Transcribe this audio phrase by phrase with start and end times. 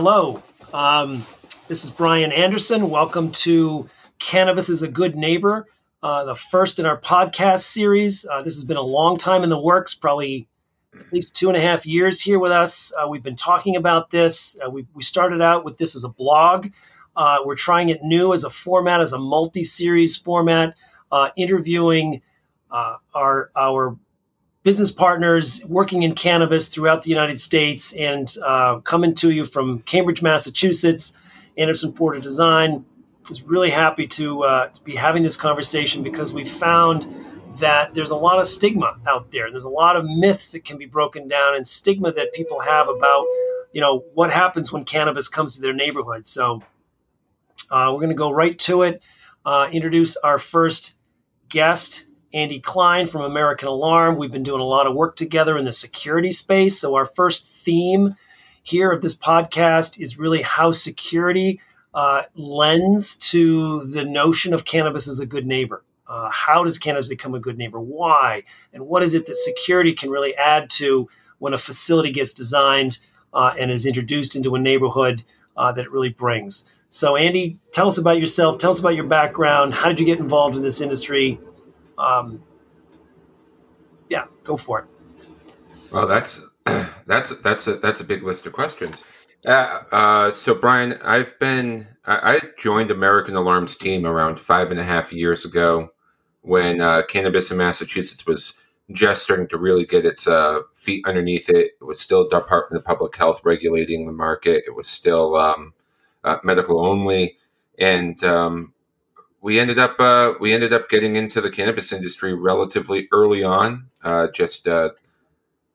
[0.00, 0.40] Hello.
[0.72, 1.26] Um,
[1.66, 2.88] this is Brian Anderson.
[2.88, 3.90] Welcome to
[4.20, 5.66] Cannabis is a Good Neighbor,
[6.04, 8.24] uh, the first in our podcast series.
[8.24, 10.46] Uh, this has been a long time in the works, probably
[10.94, 12.92] at least two and a half years here with us.
[12.94, 14.56] Uh, we've been talking about this.
[14.64, 16.68] Uh, we, we started out with this as a blog.
[17.16, 20.76] Uh, we're trying it new as a format, as a multi series format,
[21.10, 22.22] uh, interviewing
[22.70, 23.96] our, our
[24.68, 29.78] business partners working in cannabis throughout the United States and uh, coming to you from
[29.84, 31.16] Cambridge, Massachusetts.
[31.56, 32.84] Anderson Porter Design
[33.30, 37.06] is really happy to, uh, be having this conversation because we found
[37.56, 39.50] that there's a lot of stigma out there.
[39.50, 42.90] There's a lot of myths that can be broken down and stigma that people have
[42.90, 43.24] about,
[43.72, 46.26] you know, what happens when cannabis comes to their neighborhood.
[46.26, 46.62] So
[47.70, 49.00] uh, we're going to go right to it.
[49.46, 50.98] Uh, introduce our first
[51.48, 52.04] guest.
[52.32, 54.16] Andy Klein from American Alarm.
[54.16, 56.78] We've been doing a lot of work together in the security space.
[56.78, 58.16] So, our first theme
[58.62, 61.60] here of this podcast is really how security
[61.94, 65.82] uh, lends to the notion of cannabis as a good neighbor.
[66.06, 67.80] Uh, how does cannabis become a good neighbor?
[67.80, 68.42] Why?
[68.72, 72.98] And what is it that security can really add to when a facility gets designed
[73.32, 75.22] uh, and is introduced into a neighborhood
[75.56, 76.70] uh, that it really brings?
[76.90, 78.58] So, Andy, tell us about yourself.
[78.58, 79.74] Tell us about your background.
[79.74, 81.38] How did you get involved in this industry?
[81.98, 82.42] Um,
[84.08, 84.86] yeah, go for it.
[85.92, 86.46] Well, that's
[87.06, 89.04] that's that's a that's a big list of questions.
[89.46, 94.84] Uh, uh, so, Brian, I've been I, joined American Alarm's team around five and a
[94.84, 95.90] half years ago
[96.40, 101.48] when uh, cannabis in Massachusetts was just starting to really get its uh, feet underneath
[101.50, 101.72] it.
[101.80, 104.64] It was still Department of Public Health regulating the market.
[104.66, 105.74] It was still um,
[106.24, 107.36] uh, medical only,
[107.78, 108.72] and um,
[109.40, 113.88] we ended up uh, we ended up getting into the cannabis industry relatively early on.
[114.02, 114.90] Uh, just uh,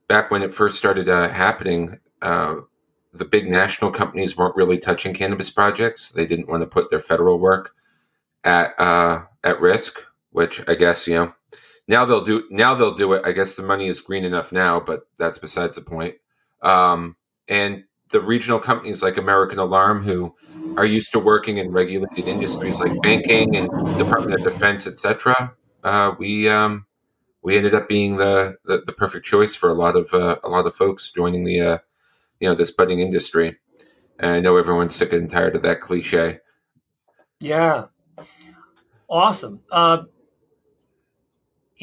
[0.07, 2.56] back when it first started uh, happening, uh,
[3.13, 6.09] the big national companies weren't really touching cannabis projects.
[6.09, 7.74] They didn't want to put their federal work
[8.44, 10.00] at uh, at risk.
[10.31, 11.34] Which I guess you know
[11.88, 12.44] now they'll do.
[12.50, 13.24] Now they'll do it.
[13.25, 16.16] I guess the money is green enough now, but that's besides the point.
[16.62, 20.36] Um, and the regional companies like American Alarm, who
[20.78, 25.53] are used to working in regulated industries like banking and Department of Defense, etc.,
[25.84, 26.86] uh, we um,
[27.42, 30.50] we ended up being the, the, the perfect choice for a lot of uh, a
[30.50, 31.78] lot of folks joining the uh,
[32.40, 33.58] you know this budding industry.
[34.19, 36.40] And I know everyone's sick and tired of that cliche.
[37.40, 37.88] Yeah,
[39.09, 39.62] awesome.
[39.72, 40.03] Uh,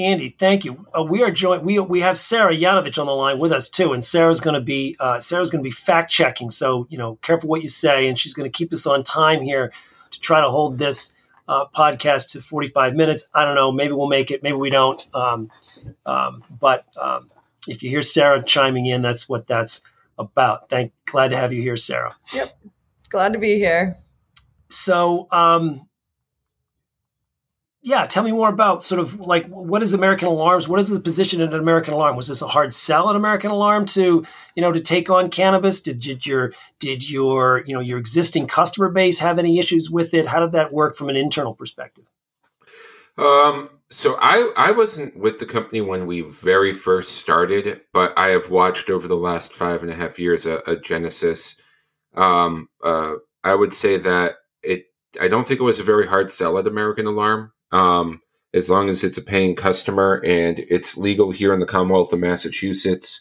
[0.00, 0.86] Andy, thank you.
[0.96, 1.64] Uh, we are joined.
[1.64, 4.60] We we have Sarah Yanovich on the line with us too, and Sarah's going to
[4.60, 6.50] be uh, Sarah's going to be fact checking.
[6.50, 9.42] So you know, careful what you say, and she's going to keep us on time
[9.42, 9.72] here
[10.10, 11.14] to try to hold this
[11.48, 13.28] uh, podcast to forty five minutes.
[13.34, 13.70] I don't know.
[13.72, 14.42] Maybe we'll make it.
[14.42, 15.06] Maybe we don't.
[15.14, 15.50] Um,
[16.06, 17.30] um, but um,
[17.68, 19.82] if you hear Sarah chiming in, that's what that's
[20.18, 20.68] about.
[20.68, 20.92] Thank.
[21.06, 22.16] Glad to have you here, Sarah.
[22.32, 22.58] Yep.
[23.08, 23.96] Glad to be here.
[24.68, 25.28] So.
[25.30, 25.86] Um,
[27.82, 30.68] yeah, tell me more about sort of like what is American Alarms?
[30.68, 32.14] What is the position at American Alarm?
[32.14, 34.24] Was this a hard sell at American Alarm to
[34.54, 35.80] you know to take on cannabis?
[35.80, 40.12] Did, did your did your you know your existing customer base have any issues with
[40.12, 40.26] it?
[40.26, 42.04] How did that work from an internal perspective?
[43.16, 48.28] Um, so I I wasn't with the company when we very first started, but I
[48.28, 51.56] have watched over the last five and a half years a, a genesis.
[52.14, 54.84] Um, uh, I would say that it.
[55.18, 58.20] I don't think it was a very hard sell at American Alarm um,
[58.52, 62.20] as long as it's a paying customer and it's legal here in the Commonwealth of
[62.20, 63.20] Massachusetts.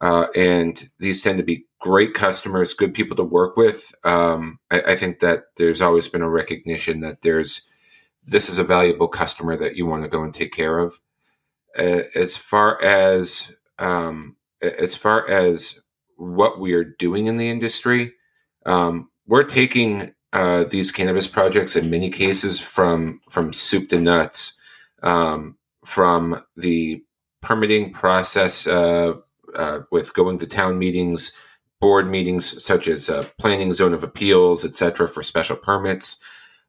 [0.00, 3.94] Uh, and these tend to be great customers, good people to work with.
[4.04, 7.62] Um, I, I, think that there's always been a recognition that there's
[8.26, 10.98] this is a valuable customer that you want to go and take care of.
[11.78, 15.80] Uh, as far as um, as far as
[16.16, 18.14] what we are doing in the industry,
[18.64, 24.54] um, we're taking uh, these cannabis projects in many cases from from soup to nuts,
[25.02, 27.02] um, from the
[27.42, 29.14] permitting process uh,
[29.54, 31.32] uh, with going to town meetings,
[31.80, 36.16] board meetings such as uh, planning zone of appeals, etc., for special permits,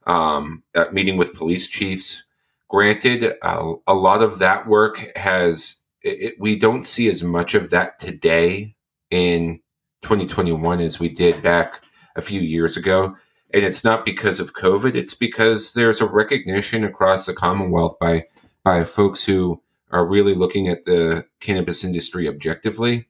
[0.05, 2.23] um, uh, meeting with police chiefs.
[2.69, 7.69] Granted, a lot of that work has it, it, we don't see as much of
[7.69, 8.75] that today
[9.09, 9.61] in
[10.01, 11.81] 2021 as we did back
[12.15, 13.15] a few years ago
[13.53, 14.95] and it's not because of COVID.
[14.95, 18.25] It's because there's a recognition across the Commonwealth by
[18.63, 19.61] by folks who
[19.91, 23.07] are really looking at the cannabis industry objectively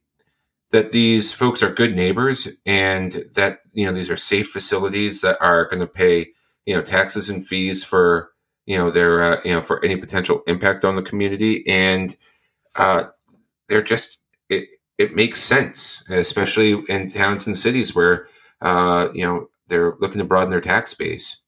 [0.72, 5.38] that these folks are good neighbors and that you know these are safe facilities that
[5.42, 6.28] are going to pay
[6.66, 8.32] you know taxes and fees for
[8.66, 12.16] you know their uh, you know for any potential impact on the community and
[12.76, 13.04] uh,
[13.68, 14.20] they're just
[14.50, 14.68] it,
[14.98, 18.28] it makes sense, especially in towns and cities where
[18.62, 21.42] uh, you know they're looking to broaden their tax base.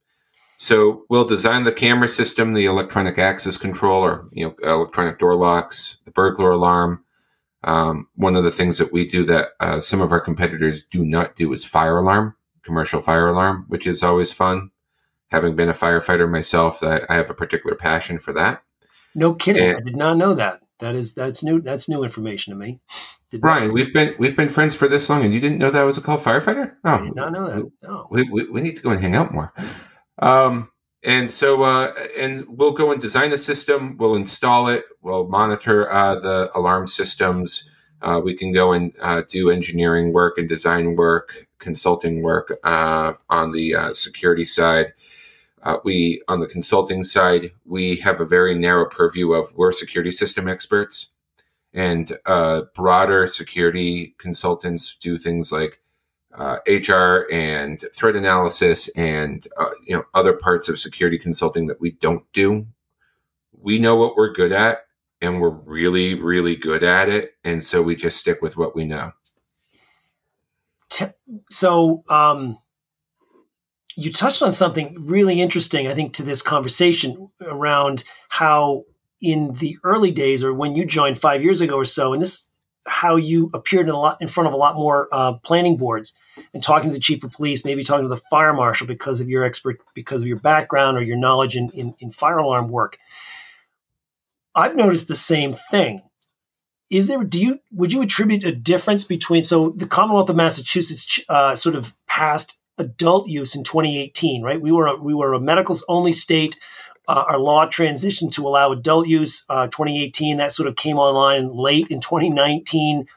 [0.57, 5.35] So we'll design the camera system, the electronic access control, or you know, electronic door
[5.35, 7.05] locks, the burglar alarm.
[7.63, 11.05] Um, one of the things that we do that uh, some of our competitors do
[11.05, 14.71] not do is fire alarm, commercial fire alarm, which is always fun.
[15.27, 18.61] Having been a firefighter myself, I, I have a particular passion for that.
[19.15, 19.63] No kidding!
[19.63, 20.61] And, I did not know that.
[20.79, 21.61] That is that's new.
[21.61, 22.79] That's new information to me.
[23.29, 25.71] Did Brian, not, we've been we've been friends for this long, and you didn't know
[25.71, 26.73] that was a called firefighter?
[26.83, 27.71] Oh, I did not know that.
[27.83, 29.53] No, we, we, we need to go and hang out more.
[30.19, 30.71] Um,
[31.03, 33.97] and so, uh, and we'll go and design a system.
[33.97, 34.83] We'll install it.
[35.01, 37.69] We'll monitor uh, the alarm systems.
[38.01, 43.13] Uh, we can go and uh, do engineering work and design work, consulting work uh,
[43.29, 44.93] on the uh, security side.
[45.83, 50.47] We on the consulting side, we have a very narrow purview of we're security system
[50.47, 51.11] experts,
[51.73, 52.11] and
[52.75, 55.81] broader security consultants do things like
[56.35, 61.81] uh, HR and threat analysis and uh, you know other parts of security consulting that
[61.81, 62.67] we don't do.
[63.51, 64.85] We know what we're good at,
[65.21, 68.85] and we're really, really good at it, and so we just stick with what we
[68.85, 69.11] know.
[71.49, 72.57] So, um,
[73.99, 78.85] you touched on something really interesting, I think, to this conversation around how
[79.21, 82.49] in the early days, or when you joined five years ago or so, and this
[82.87, 86.15] how you appeared in a lot in front of a lot more uh, planning boards
[86.53, 89.27] and talking to the chief of police, maybe talking to the fire marshal because of
[89.27, 92.97] your expert, because of your background or your knowledge in, in, in fire alarm work.
[94.55, 96.01] I've noticed the same thing.
[96.89, 97.23] Is there?
[97.23, 101.75] Do you would you attribute a difference between so the Commonwealth of Massachusetts uh, sort
[101.75, 104.59] of passed adult use in 2018, right?
[104.59, 106.59] We were a, we were a medicals only state
[107.09, 110.37] uh, our law transitioned to allow adult use uh, 2018.
[110.37, 113.07] That sort of came online late in 2019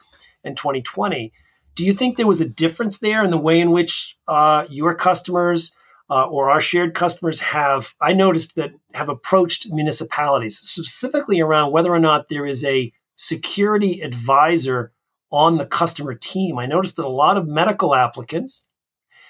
[0.43, 1.31] and 2020.
[1.75, 4.95] Do you think there was a difference there in the way in which uh, your
[4.95, 5.77] customers
[6.09, 11.93] uh, or our shared customers have, I noticed that have approached municipalities, specifically around whether
[11.93, 14.91] or not there is a security advisor
[15.31, 16.57] on the customer team?
[16.57, 18.67] I noticed that a lot of medical applicants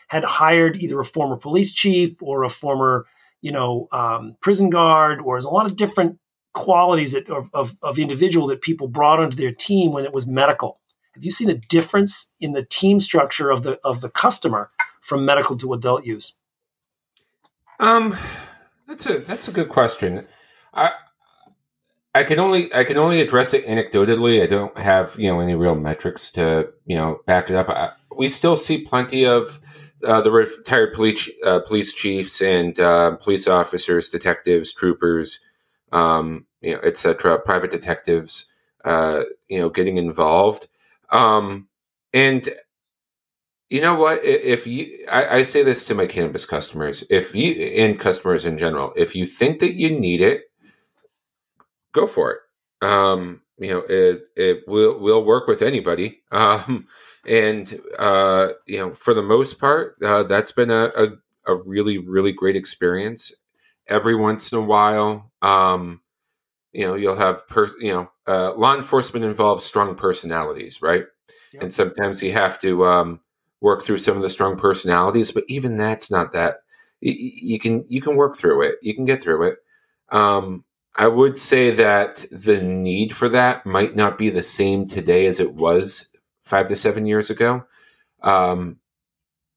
[0.07, 3.05] had hired either a former police chief or a former
[3.43, 6.17] you know, um, prison guard, or there's a lot of different
[6.53, 10.25] qualities that, of, of, of individual that people brought onto their team when it was
[10.25, 10.79] medical.
[11.13, 14.71] Have you seen a difference in the team structure of the of the customer
[15.01, 16.33] from medical to adult use?
[17.79, 18.17] Um,
[18.87, 20.25] that's a that's a good question.
[20.73, 20.93] I
[22.15, 24.41] I can only I can only address it anecdotally.
[24.41, 27.69] I don't have you know any real metrics to you know back it up.
[27.69, 29.59] I, we still see plenty of
[30.03, 35.39] uh, the retired police uh, police chiefs and uh, police officers, detectives, troopers,
[35.91, 38.51] um, you know, etc., private detectives,
[38.85, 40.67] uh, you know, getting involved.
[41.11, 41.67] Um,
[42.13, 42.47] and
[43.69, 44.23] you know what?
[44.23, 48.57] If you, I, I, say this to my cannabis customers, if you and customers in
[48.57, 50.43] general, if you think that you need it,
[51.91, 52.39] go for it.
[52.85, 56.21] Um, you know, it it will will work with anybody.
[56.31, 56.87] Um,
[57.27, 61.07] and uh, you know, for the most part, uh, that's been a, a,
[61.47, 63.31] a really really great experience.
[63.87, 66.01] Every once in a while, um,
[66.73, 71.05] you know, you'll have per, you know, uh, law enforcement involves strong personalities, right?
[71.53, 71.63] Yep.
[71.63, 73.19] And sometimes you have to um,
[73.61, 76.57] work through some of the strong personalities, but even that's not that.
[77.01, 78.75] You, you can you can work through it.
[78.81, 79.59] You can get through it.
[80.11, 80.63] Um,
[80.95, 85.39] I would say that the need for that might not be the same today as
[85.39, 86.09] it was
[86.43, 87.65] five to seven years ago.
[88.21, 88.77] Um,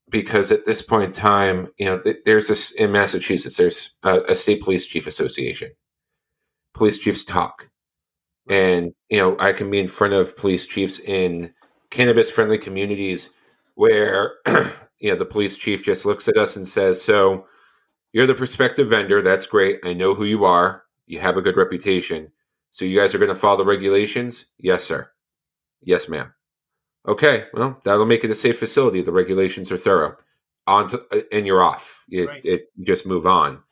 [0.09, 4.35] because at this point in time, you know, there's this in Massachusetts, there's a, a
[4.35, 5.71] state police chief association.
[6.75, 7.71] Police chiefs talk.
[8.49, 11.52] And, you know, I can be in front of police chiefs in
[11.90, 13.31] cannabis friendly communities
[13.75, 14.35] where,
[14.99, 17.47] you know, the police chief just looks at us and says, So
[18.12, 19.21] you're the prospective vendor.
[19.23, 19.81] That's great.
[19.85, 20.85] I know who you are.
[21.07, 22.31] You have a good reputation.
[22.71, 24.47] So you guys are going to follow the regulations?
[24.59, 25.11] Yes, sir.
[25.83, 26.33] Yes, ma'am.
[27.07, 29.01] Okay, well, that'll make it a safe facility.
[29.03, 30.17] The regulations are thorough.
[30.67, 32.05] On to, uh, and you're off.
[32.11, 32.45] It, right.
[32.45, 33.63] it just move on.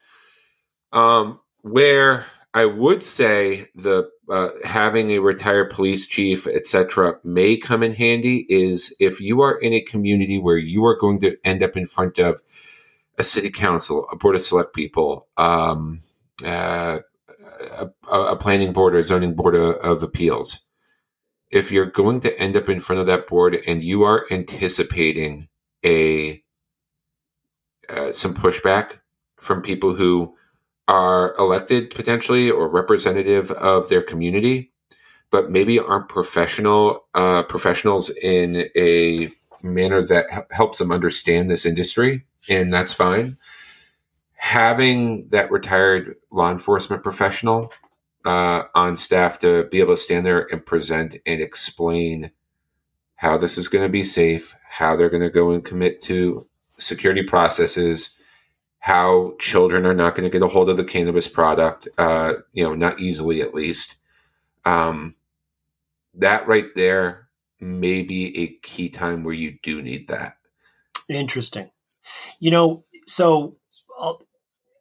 [0.93, 7.83] Um, where I would say the uh, having a retired police chief, etc., may come
[7.83, 11.65] in handy is if you are in a community where you are going to end
[11.65, 12.41] up in front of
[13.19, 16.01] a city council, a board of select people, um,
[16.45, 17.01] uh,
[17.73, 20.64] a, a, planning board or zoning board of, of appeals
[21.55, 25.49] if you're going to end up in front of that board and you are anticipating
[25.85, 26.43] a
[27.89, 28.99] uh, some pushback
[29.37, 30.35] from people who
[30.89, 34.73] are elected potentially or representative of their community,
[35.31, 39.31] but maybe aren't professional uh, professionals in a
[39.63, 43.37] manner that h- helps them understand this industry, and that's fine.
[44.35, 47.73] Having that retired law enforcement professional
[48.25, 52.31] uh, on staff to be able to stand there and present and explain
[53.17, 56.47] how this is going to be safe, how they're going to go and commit to
[56.79, 58.17] security processes,
[58.81, 62.63] how children are not going to get a hold of the cannabis product, uh, you
[62.63, 63.97] know, not easily at least.
[64.65, 65.15] Um,
[66.15, 67.29] that right there
[67.61, 70.37] may be a key time where you do need that.
[71.09, 71.71] Interesting.
[72.41, 73.57] You know, so
[73.99, 74.24] I'll,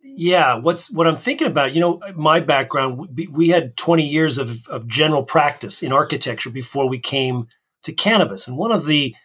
[0.03, 1.73] yeah, what's what I'm thinking about?
[1.73, 6.49] You know, my background, we, we had 20 years of, of general practice in architecture
[6.49, 7.47] before we came
[7.83, 9.15] to cannabis, and one of the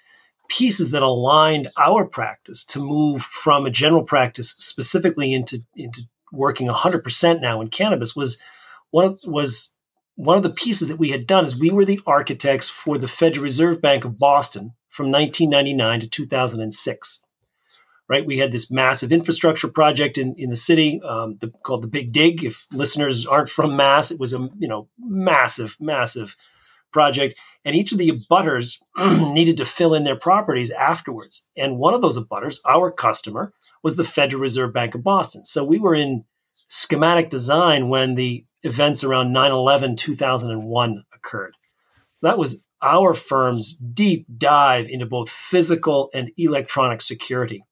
[0.48, 6.68] pieces that aligned our practice to move from a general practice specifically into into working
[6.68, 8.40] 100% now in cannabis was
[8.90, 9.74] one of, was
[10.14, 13.08] one of the pieces that we had done is we were the architects for the
[13.08, 17.24] Federal Reserve Bank of Boston from 1999 to 2006
[18.08, 21.88] right we had this massive infrastructure project in, in the city um, the, called the
[21.88, 26.36] big dig if listeners aren't from mass it was a you know massive massive
[26.92, 27.34] project
[27.64, 28.78] and each of the abutters
[29.32, 31.46] needed to fill in their properties afterwards.
[31.56, 35.44] And one of those abutters, our customer, was the Federal Reserve Bank of Boston.
[35.44, 36.24] So we were in
[36.68, 41.54] schematic design when the events around 9 11 2001 occurred.
[42.16, 47.64] So that was our firm's deep dive into both physical and electronic security.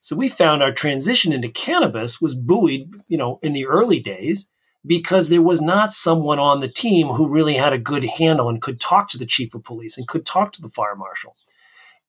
[0.00, 4.50] So we found our transition into cannabis was buoyed, you know, in the early days
[4.86, 8.62] because there was not someone on the team who really had a good handle and
[8.62, 11.36] could talk to the chief of police and could talk to the fire marshal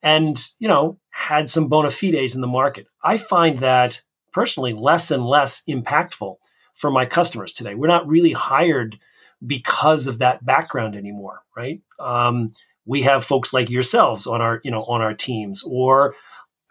[0.01, 2.87] and you know had some bona fides in the market.
[3.03, 6.37] I find that personally less and less impactful
[6.73, 7.75] for my customers today.
[7.75, 8.97] We're not really hired
[9.45, 11.81] because of that background anymore right?
[11.99, 12.53] Um,
[12.85, 16.15] we have folks like yourselves on our you know on our teams or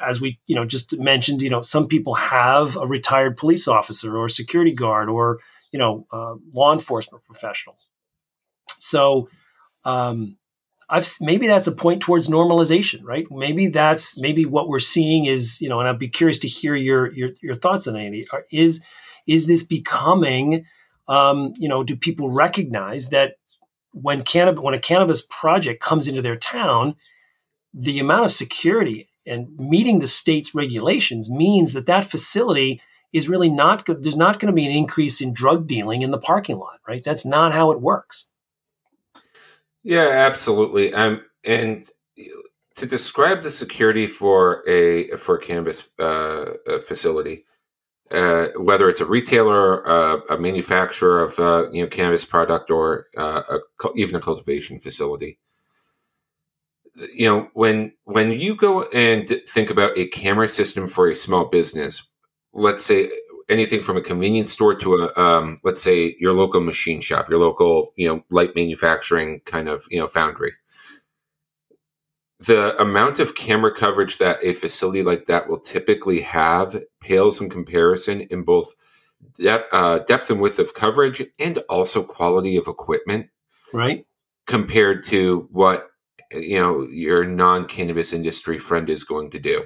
[0.01, 4.17] as we you know just mentioned you know some people have a retired police officer
[4.17, 5.41] or security guard or
[5.73, 7.77] you know, uh, law enforcement professional.
[8.79, 9.29] So,
[9.85, 10.37] um,
[10.89, 13.25] I've maybe that's a point towards normalization, right?
[13.31, 16.75] Maybe that's maybe what we're seeing is, you know, and I'd be curious to hear
[16.75, 18.27] your your, your thoughts on Andy.
[18.51, 18.85] Is
[19.29, 20.65] is this becoming,
[21.07, 23.35] um, you know, do people recognize that
[23.93, 26.97] when cannabis when a cannabis project comes into their town,
[27.73, 32.81] the amount of security and meeting the state's regulations means that that facility
[33.13, 34.03] is really not good.
[34.03, 37.03] There's not going to be an increase in drug dealing in the parking lot, right?
[37.05, 38.31] That's not how it works.
[39.83, 40.93] Yeah, absolutely.
[40.95, 41.89] Um, and
[42.77, 46.53] to describe the security for a for a cannabis uh,
[46.87, 47.45] facility,
[48.11, 53.07] uh, whether it's a retailer, uh, a manufacturer of uh, you know cannabis product, or
[53.17, 55.39] uh, a, even a cultivation facility,
[57.15, 61.45] you know when when you go and think about a camera system for a small
[61.47, 62.09] business
[62.53, 63.11] let's say
[63.49, 67.39] anything from a convenience store to a um, let's say your local machine shop your
[67.39, 70.53] local you know light manufacturing kind of you know foundry
[72.41, 77.51] the amount of camera coverage that a facility like that will typically have pales in
[77.51, 78.73] comparison in both
[79.39, 83.29] depth, uh, depth and width of coverage and also quality of equipment
[83.75, 84.07] right.
[84.47, 85.90] compared to what
[86.33, 89.65] you know your non-cannabis industry friend is going to do.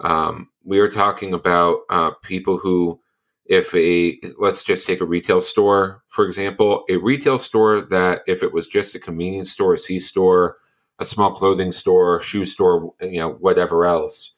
[0.00, 3.00] Um, we were talking about uh, people who,
[3.46, 8.42] if a, let's just take a retail store, for example, a retail store that if
[8.42, 10.56] it was just a convenience store, a C store,
[10.98, 14.34] a small clothing store, shoe store, you know, whatever else,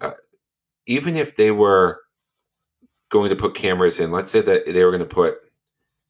[0.00, 0.12] uh,
[0.86, 2.00] even if they were
[3.10, 5.38] going to put cameras in, let's say that they were going to put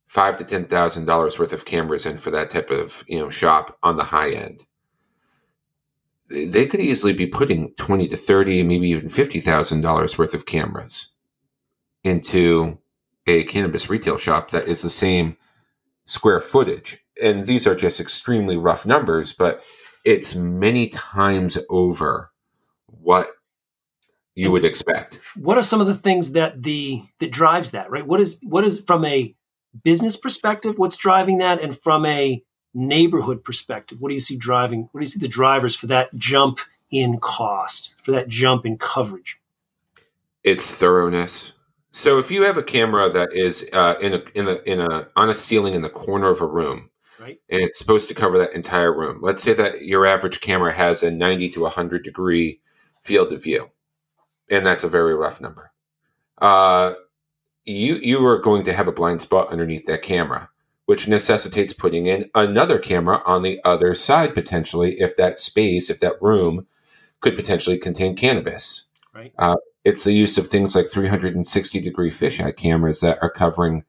[0.06, 3.30] five to ten thousand dollars worth of cameras in for that type of you know
[3.30, 4.64] shop on the high end
[6.30, 10.46] they could easily be putting twenty to thirty, maybe even fifty thousand dollars worth of
[10.46, 11.08] cameras
[12.04, 12.78] into
[13.26, 15.36] a cannabis retail shop that is the same
[16.06, 17.04] square footage.
[17.22, 19.62] And these are just extremely rough numbers, but
[20.04, 22.30] it's many times over
[22.86, 23.28] what
[24.34, 25.20] you would expect.
[25.36, 28.06] What are some of the things that the that drives that, right?
[28.06, 29.34] What is what is from a
[29.84, 31.60] business perspective, what's driving that?
[31.60, 32.42] And from a
[32.74, 34.88] neighborhood perspective, what do you see driving?
[34.92, 36.60] What do you see the drivers for that jump
[36.90, 39.40] in cost, for that jump in coverage?
[40.42, 41.52] It's thoroughness.
[41.92, 45.08] So if you have a camera that is uh, in a in a in a
[45.16, 48.38] on a ceiling in the corner of a room, right, and it's supposed to cover
[48.38, 49.18] that entire room.
[49.20, 52.60] Let's say that your average camera has a ninety to hundred degree
[53.02, 53.70] field of view,
[54.48, 55.72] and that's a very rough number.
[56.38, 56.94] Uh,
[57.64, 60.48] you you are going to have a blind spot underneath that camera
[60.90, 66.00] which necessitates putting in another camera on the other side potentially if that space, if
[66.00, 66.66] that room
[67.20, 68.86] could potentially contain cannabis.
[69.14, 69.32] Right.
[69.38, 69.54] Uh,
[69.84, 73.84] it's the use of things like 360 degree fisheye cameras that are covering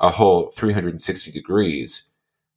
[0.00, 2.04] a whole 360 degrees.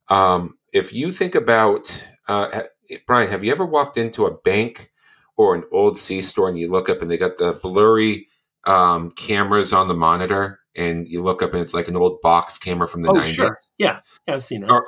[0.08, 2.62] Um, if you think about, uh,
[3.06, 4.92] Brian, have you ever walked into a bank
[5.36, 8.28] or an old C store and you look up and they got the blurry
[8.64, 12.58] um, cameras on the monitor and you look up and it's like an old box
[12.58, 13.24] camera from the oh, 90s.
[13.24, 13.58] Sure.
[13.78, 14.00] Yeah.
[14.26, 14.70] yeah, I've seen that.
[14.70, 14.82] All,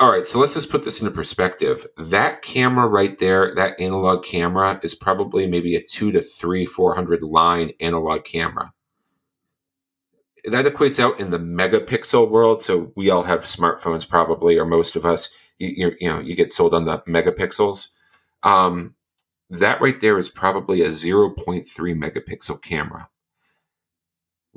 [0.00, 1.84] all right, so let's just put this into perspective.
[1.96, 7.22] That camera right there, that analog camera, is probably maybe a two to three, 400
[7.22, 8.72] line analog camera.
[10.44, 12.60] That equates out in the megapixel world.
[12.60, 15.30] So we all have smartphones, probably, or most of us.
[15.58, 17.88] You, you, you know, you get sold on the megapixels.
[18.44, 18.94] Um,
[19.50, 23.08] that right there is probably a 0.3 megapixel camera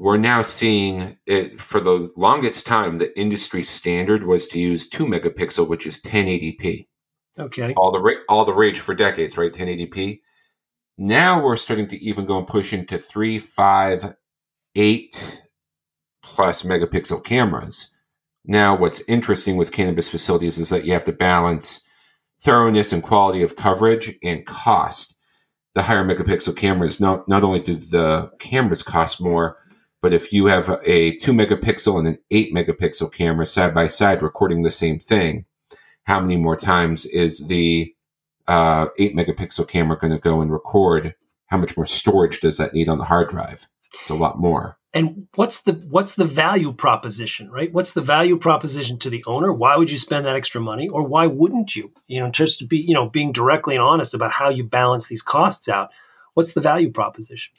[0.02, 5.06] we're now seeing it for the longest time the industry standard was to use 2
[5.06, 6.88] megapixel which is 1080p
[7.38, 7.74] okay.
[7.78, 9.54] All the all the rage for decades right?
[9.54, 10.20] 1080p
[10.98, 14.14] now we're starting to even go and push into 3 5
[14.76, 15.42] 8
[16.24, 17.94] plus megapixel cameras.
[18.46, 21.82] Now what's interesting with cannabis facilities is that you have to balance
[22.42, 25.16] thoroughness and quality of coverage and cost.
[25.74, 29.58] The higher megapixel cameras not not only do the cameras cost more
[30.02, 34.22] but if you have a two megapixel and an eight megapixel camera side by side
[34.22, 35.46] recording the same thing,
[36.04, 37.94] how many more times is the
[38.48, 41.16] uh, eight megapixel camera going to go and record?
[41.48, 43.68] How much more storage does that need on the hard drive?
[44.02, 44.78] It's a lot more.
[44.94, 47.72] And what's the what's the value proposition, right?
[47.72, 49.54] What's the value proposition to the owner?
[49.54, 51.94] Why would you spend that extra money, or why wouldn't you?
[52.08, 55.08] You know, just to be you know being directly and honest about how you balance
[55.08, 55.92] these costs out.
[56.34, 57.54] What's the value proposition?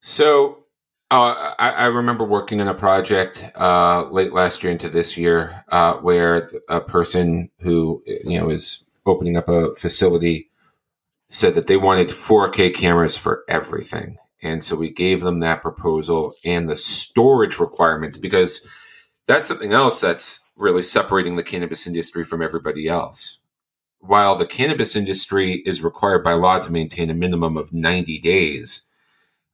[0.00, 0.65] So
[1.10, 5.64] uh, I, I, remember working on a project uh, late last year into this year
[5.68, 10.50] uh, where a person who you know is opening up a facility
[11.28, 16.34] said that they wanted 4K cameras for everything, and so we gave them that proposal
[16.44, 18.66] and the storage requirements because
[19.26, 23.38] that's something else that's really separating the cannabis industry from everybody else.
[24.00, 28.85] While the cannabis industry is required by law to maintain a minimum of 90 days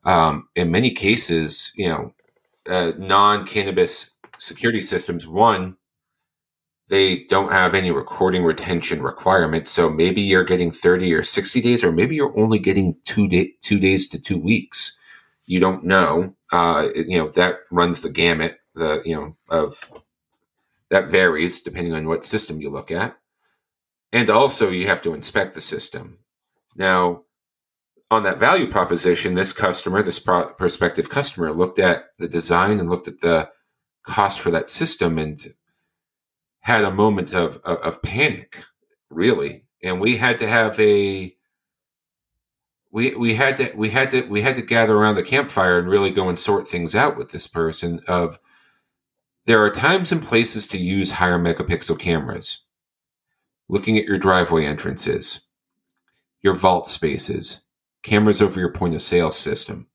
[0.05, 2.15] um, in many cases, you know,
[2.69, 5.77] uh, non-cannabis security systems, one,
[6.89, 9.71] they don't have any recording retention requirements.
[9.71, 13.53] So maybe you're getting 30 or 60 days, or maybe you're only getting two, day,
[13.61, 14.99] two days to two weeks.
[15.47, 16.35] You don't know.
[16.53, 19.91] Uh, you know, that runs the gamut, the, you know, of
[20.91, 23.17] that varies depending on what system you look at.
[24.13, 26.19] And also you have to inspect the system.
[26.77, 27.23] Now,
[28.13, 32.91] on that value proposition, this customer, this pro- prospective customer, looked at the design and
[32.91, 33.49] looked at the
[34.05, 35.55] cost for that system and
[36.61, 38.65] had a moment of, of, of panic,
[39.09, 39.65] really.
[39.83, 41.35] And we had to have a
[42.91, 45.89] we we had to we had to we had to gather around the campfire and
[45.89, 48.39] really go and sort things out with this person of
[49.47, 52.65] there are times and places to use higher megapixel cameras
[53.69, 55.41] looking at your driveway entrances
[56.43, 57.62] your vault spaces
[58.03, 59.87] cameras over your point of sale system.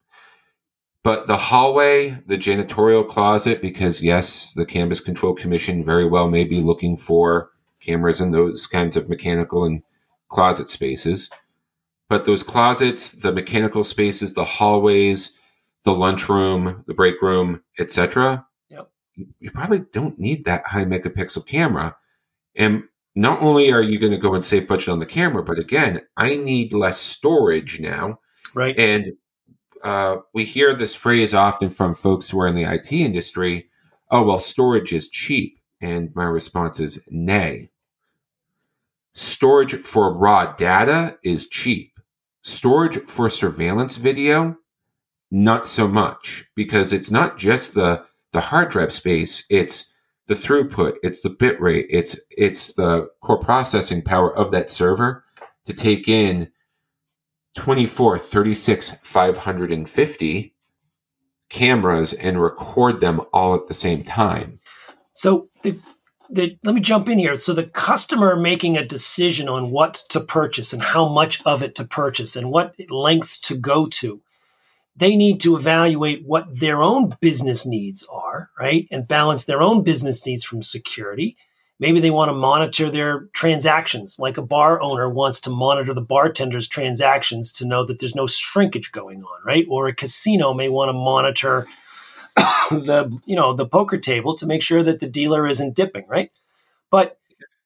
[1.04, 6.43] But the hallway, the janitorial closet, because yes, the Cannabis Control Commission very well may
[6.43, 9.84] be looking for cameras in those kinds of mechanical and
[10.28, 11.30] closet spaces.
[12.10, 15.38] But those closets, the mechanical spaces, the hallways,
[15.84, 18.46] the lunchroom, the break room, etc.
[18.70, 18.89] Yep.
[19.39, 21.96] You probably don't need that high megapixel camera.
[22.56, 22.84] And
[23.17, 26.01] not only are you going to go and save budget on the camera, but again,
[26.17, 28.19] I need less storage now.
[28.53, 28.77] Right.
[28.77, 29.13] And
[29.84, 33.69] uh, we hear this phrase often from folks who are in the IT industry
[34.10, 35.60] oh, well, storage is cheap.
[35.82, 37.69] And my response is nay.
[39.13, 41.99] Storage for raw data is cheap.
[42.41, 44.56] Storage for surveillance video,
[45.30, 49.91] not so much, because it's not just the, the hard drive space, it's
[50.27, 55.23] the throughput, it's the bit rate, it's it's the core processing power of that server
[55.65, 56.49] to take in
[57.55, 60.53] 24, 36, 550
[61.49, 64.59] cameras and record them all at the same time.
[65.13, 65.79] So the,
[66.29, 67.35] the, let me jump in here.
[67.35, 71.75] So the customer making a decision on what to purchase and how much of it
[71.75, 74.21] to purchase and what lengths to go to
[74.97, 78.88] they need to evaluate what their own business needs are, right?
[78.91, 81.38] And balance their own business needs from security.
[81.79, 86.01] Maybe they want to monitor their transactions, like a bar owner wants to monitor the
[86.01, 89.65] bartender's transactions to know that there's no shrinkage going on, right?
[89.69, 91.67] Or a casino may want to monitor
[92.71, 96.31] the you know the poker table to make sure that the dealer isn't dipping, right?
[96.89, 97.19] But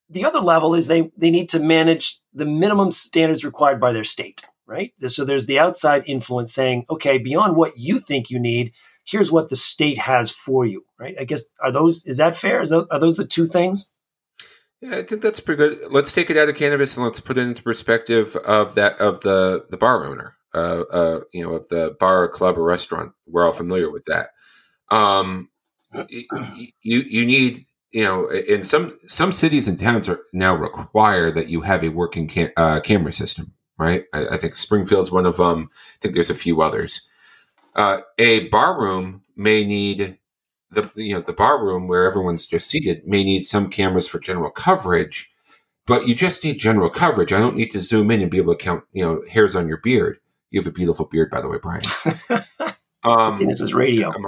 [0.10, 4.04] the other level is they they need to manage the minimum standards required by their
[4.04, 4.94] state, right?
[5.06, 8.72] So there's the outside influence saying, okay, beyond what you think you need,
[9.06, 11.16] here's what the state has for you, right?
[11.20, 12.62] I guess are those is that fair?
[12.62, 13.92] Is those, are those the two things?
[14.80, 15.92] Yeah, I think that's pretty good.
[15.92, 19.20] Let's take it out of cannabis and let's put it into perspective of that of
[19.20, 23.12] the the bar owner, uh, uh, you know, of the bar, or club, or restaurant.
[23.28, 24.30] We're all familiar with that.
[24.90, 25.50] Um,
[26.10, 31.50] you you need you know in some some cities and towns are now require that
[31.50, 34.06] you have a working cam- uh, camera system, right?
[34.14, 35.70] I, I, think Springfield's one of them.
[35.74, 37.08] I think there's a few others.
[37.76, 40.18] Uh, a bar room may need
[40.72, 44.20] the you know the bar room where everyone's just seated may need some cameras for
[44.20, 45.32] general coverage,
[45.86, 47.34] but you just need general coverage.
[47.34, 49.68] I don't need to zoom in and be able to count you know hairs on
[49.68, 50.20] your beard.
[50.50, 51.82] You have a beautiful beard, by the way, Brian.
[53.04, 54.12] Um, this is radio.
[54.12, 54.26] I'm,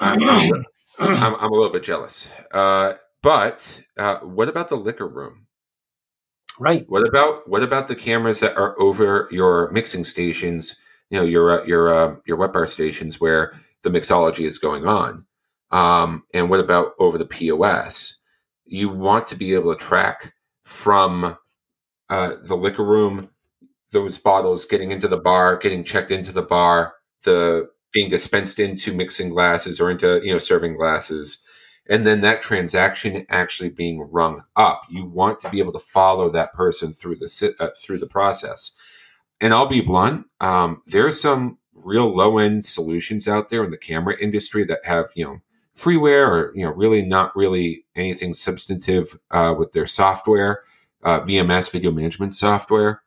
[0.00, 0.64] I'm,
[0.98, 2.28] I'm, I'm, a little bit jealous.
[2.52, 5.45] Uh, but uh, what about the liquor room?
[6.58, 6.88] Right.
[6.88, 10.76] What about what about the cameras that are over your mixing stations?
[11.10, 14.86] You know your uh, your uh, your wet bar stations where the mixology is going
[14.86, 15.26] on.
[15.70, 18.16] Um, and what about over the POS?
[18.64, 20.32] You want to be able to track
[20.64, 21.36] from
[22.08, 23.30] uh, the liquor room
[23.92, 28.92] those bottles getting into the bar, getting checked into the bar, the being dispensed into
[28.92, 31.42] mixing glasses or into you know serving glasses,
[31.88, 34.82] and then that transaction actually being rung up.
[34.90, 38.72] You want to be able to follow that person through the uh, through the process.
[39.40, 40.26] And I'll be blunt.
[40.40, 45.06] Um, are some real low end solutions out there in the camera industry that have
[45.14, 45.38] you know
[45.76, 50.62] freeware or you know really not really anything substantive uh, with their software
[51.02, 53.02] uh, vms video management software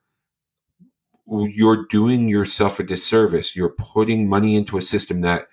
[1.28, 5.48] you're doing yourself a disservice you're putting money into a system that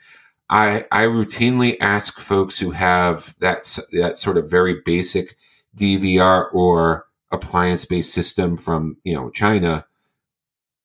[0.50, 5.36] i i routinely ask folks who have that that sort of very basic
[5.76, 9.84] dvr or appliance based system from you know china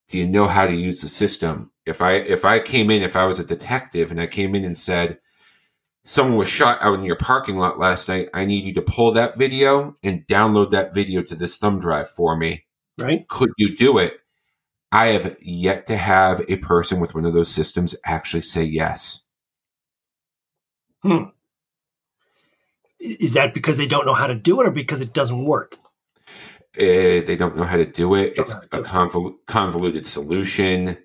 [0.08, 3.16] do you know how to use the system if i if i came in if
[3.16, 5.18] i was a detective and i came in and said
[6.04, 8.28] someone was shot out in your parking lot last night.
[8.34, 12.08] I need you to pull that video and download that video to this thumb drive
[12.08, 12.64] for me.
[12.98, 13.26] Right.
[13.28, 14.14] Could you do it?
[14.90, 19.21] I have yet to have a person with one of those systems actually say yes.
[21.02, 21.24] Hmm.
[23.00, 25.76] Is that because they don't know how to do it or because it doesn't work?
[26.76, 28.34] Uh, they don't know how to do it.
[28.38, 30.96] It's a convol- convoluted solution.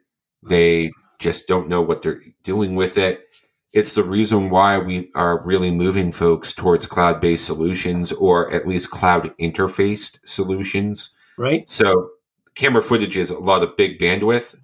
[0.44, 3.28] They just don't know what they're doing with it
[3.74, 8.68] it's the reason why we are really moving folks towards cloud based solutions or at
[8.68, 11.16] least cloud interfaced solutions.
[11.38, 11.70] Right.
[11.70, 12.10] So,
[12.56, 14.56] camera footage is a lot of big bandwidth.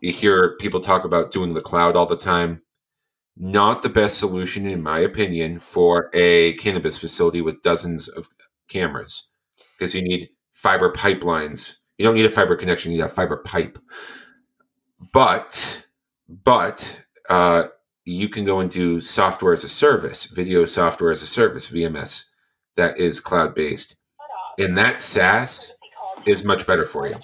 [0.00, 2.62] You hear people talk about doing the cloud all the time.
[3.40, 8.28] Not the best solution, in my opinion, for a cannabis facility with dozens of
[8.68, 9.30] cameras
[9.78, 11.76] because you need fiber pipelines.
[11.98, 13.78] You don't need a fiber connection, you need a fiber pipe.
[15.12, 15.84] But,
[16.28, 17.64] but, uh,
[18.04, 22.24] you can go and do software as a service, video software as a service, VMS,
[22.76, 23.96] that is cloud based.
[24.58, 25.74] And that SaaS
[26.26, 27.16] is much better for you.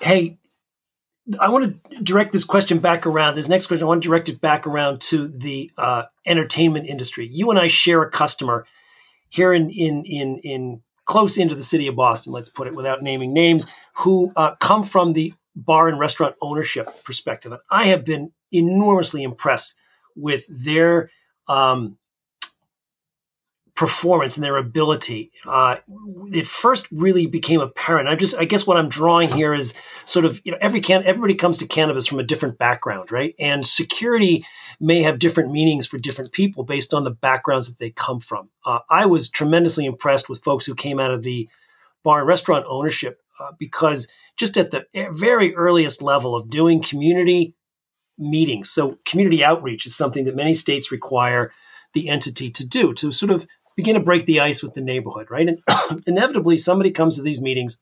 [0.00, 0.37] Hey,
[1.38, 3.34] I want to direct this question back around.
[3.34, 7.26] This next question, I want to direct it back around to the uh, entertainment industry.
[7.26, 8.66] You and I share a customer
[9.28, 12.32] here in in in in close into the city of Boston.
[12.32, 16.88] Let's put it without naming names, who uh, come from the bar and restaurant ownership
[17.04, 17.52] perspective.
[17.52, 19.74] And I have been enormously impressed
[20.14, 21.10] with their
[21.48, 21.98] um,
[23.78, 25.30] performance and their ability.
[25.46, 25.76] Uh,
[26.32, 28.08] it first really became apparent.
[28.08, 29.72] I just, I guess, what I'm drawing here is
[30.04, 33.36] sort of, you know, every can, everybody comes to cannabis from a different background, right?
[33.38, 34.44] And security
[34.80, 38.48] may have different meanings for different people based on the backgrounds that they come from.
[38.66, 41.48] Uh, I was tremendously impressed with folks who came out of the
[42.02, 47.54] bar and restaurant ownership uh, because just at the very earliest level of doing community
[48.18, 48.70] meetings.
[48.70, 51.52] So, community outreach is something that many states require
[51.94, 53.46] the entity to do to sort of
[53.78, 55.48] begin to break the ice with the neighborhood, right?
[55.48, 55.62] And
[56.06, 57.80] inevitably, somebody comes to these meetings.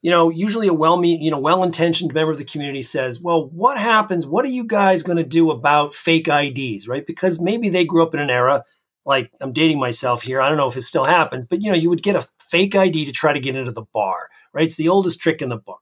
[0.00, 3.78] You know, usually a well you know, well-intentioned member of the community says, "Well, what
[3.78, 4.26] happens?
[4.26, 7.06] What are you guys going to do about fake IDs?" Right?
[7.06, 8.64] Because maybe they grew up in an era
[9.04, 10.40] like I'm dating myself here.
[10.40, 12.74] I don't know if it still happens, but you know, you would get a fake
[12.74, 14.66] ID to try to get into the bar right?
[14.66, 15.80] It's the oldest trick in the book.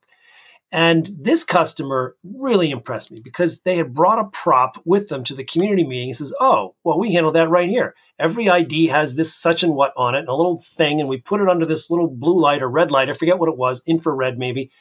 [0.73, 5.35] And this customer really impressed me because they had brought a prop with them to
[5.35, 7.93] the community meeting and says, Oh, well, we handle that right here.
[8.17, 11.17] Every ID has this such and what on it, and a little thing, and we
[11.17, 13.09] put it under this little blue light or red light.
[13.09, 14.71] I forget what it was, infrared maybe.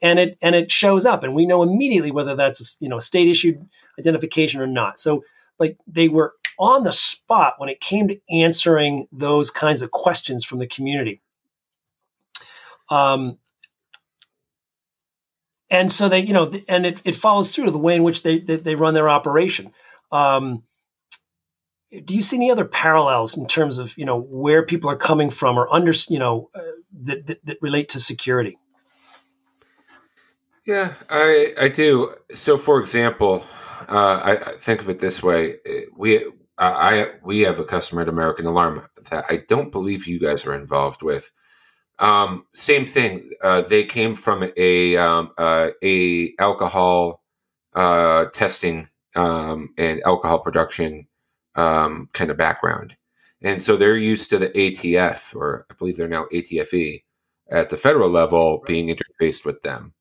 [0.00, 3.00] And it and it shows up, and we know immediately whether that's a, you know
[3.00, 3.66] state issued
[3.98, 5.00] identification or not.
[5.00, 5.24] So
[5.58, 10.44] like they were on the spot when it came to answering those kinds of questions
[10.44, 11.20] from the community.
[12.88, 13.38] Um,
[15.70, 18.40] and so they, you know, and it, it follows through the way in which they
[18.40, 19.72] they, they run their operation.
[20.10, 20.64] Um,
[22.04, 25.30] do you see any other parallels in terms of you know where people are coming
[25.30, 26.60] from or under you know uh,
[27.02, 28.58] that, that, that relate to security?
[30.66, 32.14] Yeah, I I do.
[32.34, 33.44] So, for example,
[33.88, 35.56] uh, I, I, think of it this way:
[35.96, 36.24] we
[36.58, 40.54] I we have a customer at American Alarm that I don't believe you guys are
[40.54, 41.30] involved with.
[42.00, 43.30] Um, same thing.
[43.42, 47.22] Uh, they came from a um, uh, a alcohol
[47.74, 51.06] uh, testing um, and alcohol production
[51.56, 52.96] um, kind of background,
[53.42, 57.04] and so they're used to the ATF, or I believe they're now ATFE,
[57.50, 59.92] at the federal level being interfaced with them.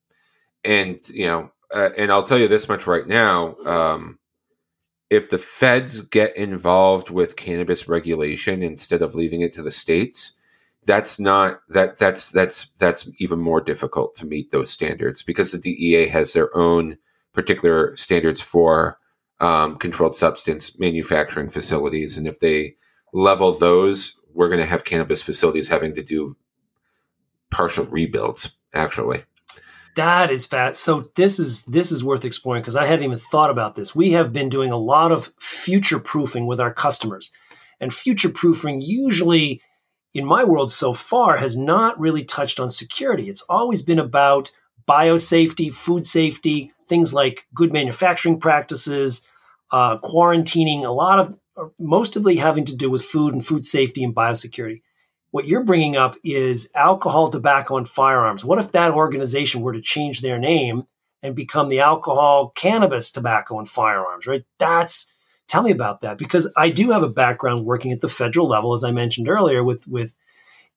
[0.64, 4.20] And you know, uh, and I'll tell you this much right now: um,
[5.10, 10.36] if the feds get involved with cannabis regulation instead of leaving it to the states
[10.86, 15.58] that's not that that's that's that's even more difficult to meet those standards because the
[15.58, 16.98] DEA has their own
[17.34, 18.98] particular standards for
[19.40, 22.76] um, controlled substance manufacturing facilities, and if they
[23.14, 26.36] level those, we're going to have cannabis facilities having to do
[27.52, 28.56] partial rebuilds.
[28.74, 29.24] Actually,
[29.96, 30.76] that is fat.
[30.76, 33.96] So this is this is worth exploring because I hadn't even thought about this.
[33.96, 37.32] We have been doing a lot of future proofing with our customers,
[37.80, 39.62] and future proofing usually
[40.14, 43.30] in my world so far has not really touched on security.
[43.30, 44.52] It's always been about
[44.88, 49.28] biosafety, food safety, things like good manufacturing practices,
[49.72, 51.38] uh, quarantining, a lot of,
[51.78, 54.82] mostly having to do with food and food safety and biosecurity.
[55.32, 58.44] What you're bringing up is alcohol, tobacco, and firearms.
[58.44, 60.86] What if that organization were to change their name
[61.22, 64.44] and become the alcohol, cannabis, tobacco, and firearms, right?
[64.58, 65.12] That's
[65.50, 68.72] Tell me about that because I do have a background working at the federal level,
[68.72, 70.16] as I mentioned earlier, with with,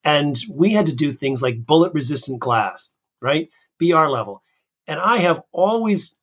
[0.03, 3.49] and we had to do things like bullet resistant glass, right?
[3.79, 4.41] BR level,
[4.87, 6.15] and I have always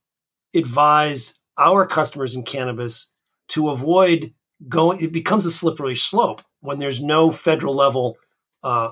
[0.53, 3.13] advised our customers in cannabis
[3.51, 4.35] to avoid
[4.69, 5.01] going.
[5.01, 8.17] It becomes a slippery slope when there's no federal level
[8.65, 8.91] uh,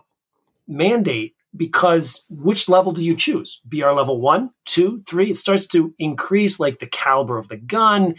[0.69, 3.61] mandate because which level do you choose?
[3.65, 5.33] BR level one, two, three?
[5.33, 8.15] It starts to increase like the caliber of the gun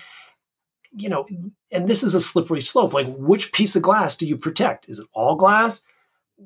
[0.95, 1.27] you know,
[1.71, 2.93] and this is a slippery slope.
[2.93, 4.89] Like, which piece of glass do you protect?
[4.89, 5.85] Is it all glass?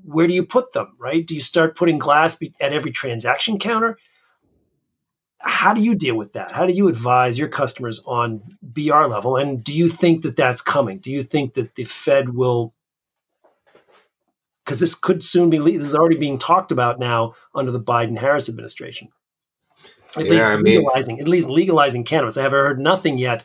[0.04, 1.26] Where do you put them, right?
[1.26, 3.98] Do you start putting glass at every transaction counter?
[5.40, 6.54] How do you deal with that?
[6.54, 9.36] How do you advise your customers on BR level?
[9.36, 11.00] And do you think that that's coming?
[11.00, 12.74] Do you think that the Fed will?
[14.64, 18.18] Because this could soon be, this is already being talked about now under the Biden
[18.18, 19.10] Harris administration.
[20.16, 22.38] At yeah, least I mean, legalizing, at least legalizing cannabis.
[22.38, 23.44] I haven't heard nothing yet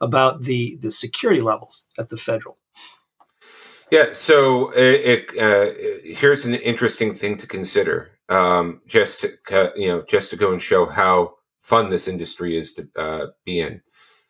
[0.00, 2.56] about the the security levels at the federal.
[3.90, 5.72] Yeah, so it, it uh,
[6.04, 8.12] here's an interesting thing to consider.
[8.28, 12.74] Um, just to you know, just to go and show how fun this industry is
[12.74, 13.82] to uh, be in.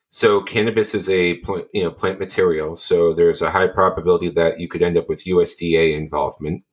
[0.09, 4.59] So cannabis is a plant, you know plant material, so there's a high probability that
[4.59, 6.65] you could end up with USDA involvement.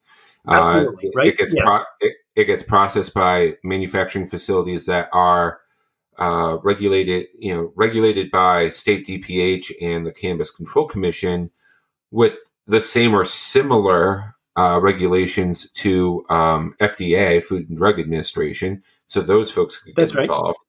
[0.47, 1.27] Absolutely, uh, right?
[1.27, 1.63] It gets yes.
[1.65, 5.59] pro- it, it, gets processed by manufacturing facilities that are
[6.17, 11.51] uh, regulated, you know, regulated by state DPH and the Cannabis Control Commission
[12.11, 12.33] with
[12.65, 18.83] the same or similar uh, regulations to um, FDA, Food and Drug Administration.
[19.05, 20.59] So those folks could get involved.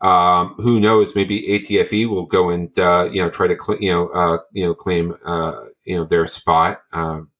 [0.00, 1.14] Um, who knows?
[1.14, 4.64] Maybe ATFE will go and uh, you know try to cl- you know uh, you
[4.64, 7.30] know claim uh, you know their spot, um,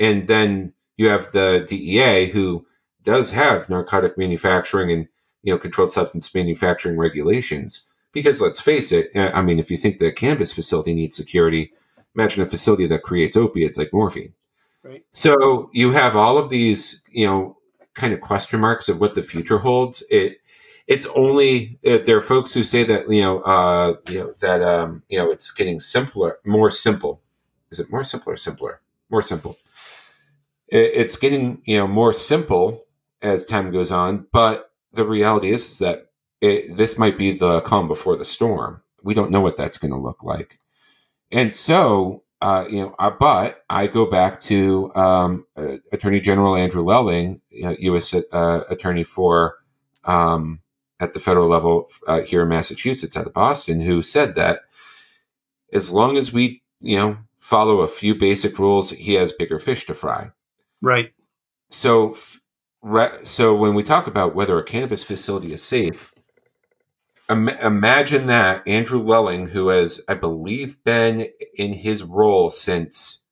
[0.00, 2.66] and then you have the DEA who
[3.04, 5.08] does have narcotic manufacturing and
[5.44, 7.82] you know controlled substance manufacturing regulations.
[8.12, 11.72] Because let's face it, uh, I mean, if you think the cannabis facility needs security,
[12.14, 14.34] imagine a facility that creates opiates like morphine.
[14.82, 15.04] Right.
[15.12, 17.56] So you have all of these, you know,
[17.94, 20.02] kind of question marks of what the future holds.
[20.10, 20.38] It
[20.86, 24.62] it's only uh, there are folks who say that you know, uh, you know that
[24.62, 27.20] um, you know it's getting simpler, more simple.
[27.70, 28.80] Is it more simple or simpler?
[29.10, 29.58] More simple.
[30.68, 32.84] It, it's getting you know more simple
[33.22, 37.60] as time goes on, but the reality is, is that it, this might be the
[37.62, 38.82] calm before the storm.
[39.02, 40.58] We don't know what that's going to look like.
[41.30, 46.56] And so, uh, you know, uh, but I go back to um, uh, Attorney General
[46.56, 48.14] Andrew Lelling, you know, U.S.
[48.14, 49.56] Uh, attorney for
[50.04, 50.60] um,
[51.00, 54.60] at the federal level uh, here in Massachusetts, out of Boston, who said that
[55.72, 59.86] as long as we, you know, follow a few basic rules, he has bigger fish
[59.86, 60.30] to fry.
[60.80, 61.12] Right.
[61.70, 62.14] So,
[63.22, 66.12] so when we talk about whether a cannabis facility is safe,
[67.30, 73.22] Im- imagine that Andrew Lelling, who has, I believe, been in his role since.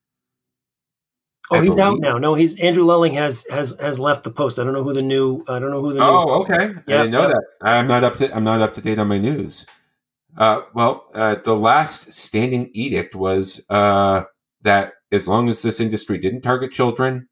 [1.50, 2.16] Oh, I he's believe, out now.
[2.16, 4.58] No, he's Andrew Lelling has has has left the post.
[4.58, 5.44] I don't know who the new.
[5.48, 6.00] I don't know who the.
[6.00, 6.74] Oh, new, okay.
[6.86, 7.34] Yeah, I didn't know yeah.
[7.34, 7.44] that.
[7.60, 8.34] I'm not up to.
[8.34, 9.66] I'm not up to date on my news.
[10.36, 14.22] Uh, well, uh, the last standing edict was uh,
[14.62, 17.28] that as long as this industry didn't target children,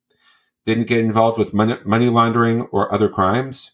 [0.70, 3.72] didn't get involved with money, money laundering or other crimes,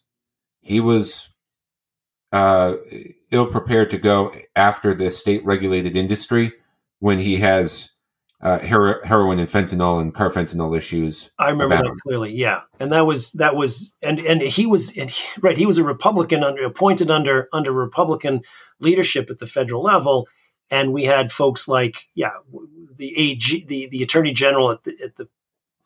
[0.60, 1.30] he was
[2.32, 2.74] uh,
[3.30, 6.52] ill prepared to go after the state regulated industry
[6.98, 7.90] when he has
[8.40, 11.30] uh, hero- heroin and fentanyl and carfentanil issues.
[11.38, 12.32] I remember that clearly.
[12.32, 15.56] Yeah, and that was that was and and he was and he, right.
[15.56, 18.42] He was a Republican under appointed under under Republican
[18.80, 20.28] leadership at the federal level,
[20.70, 22.32] and we had folks like yeah
[22.96, 25.28] the AG the the Attorney General at the, at the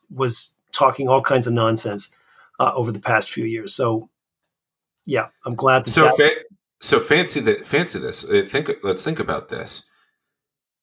[0.09, 2.13] was talking all kinds of nonsense
[2.59, 3.73] uh, over the past few years.
[3.75, 4.09] So
[5.05, 5.91] yeah, I'm glad that.
[5.91, 8.23] So, that- fa- so fancy that fancy this.
[8.23, 8.69] Uh, think.
[8.83, 9.83] Let's think about this.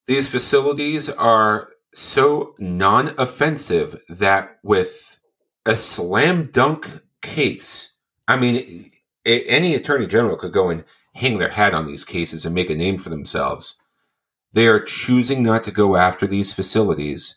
[0.07, 5.19] These facilities are so non-offensive that with
[5.67, 7.93] a slam dunk case,
[8.27, 8.91] I mean,
[9.27, 12.75] any attorney general could go and hang their hat on these cases and make a
[12.75, 13.79] name for themselves.
[14.53, 17.37] They are choosing not to go after these facilities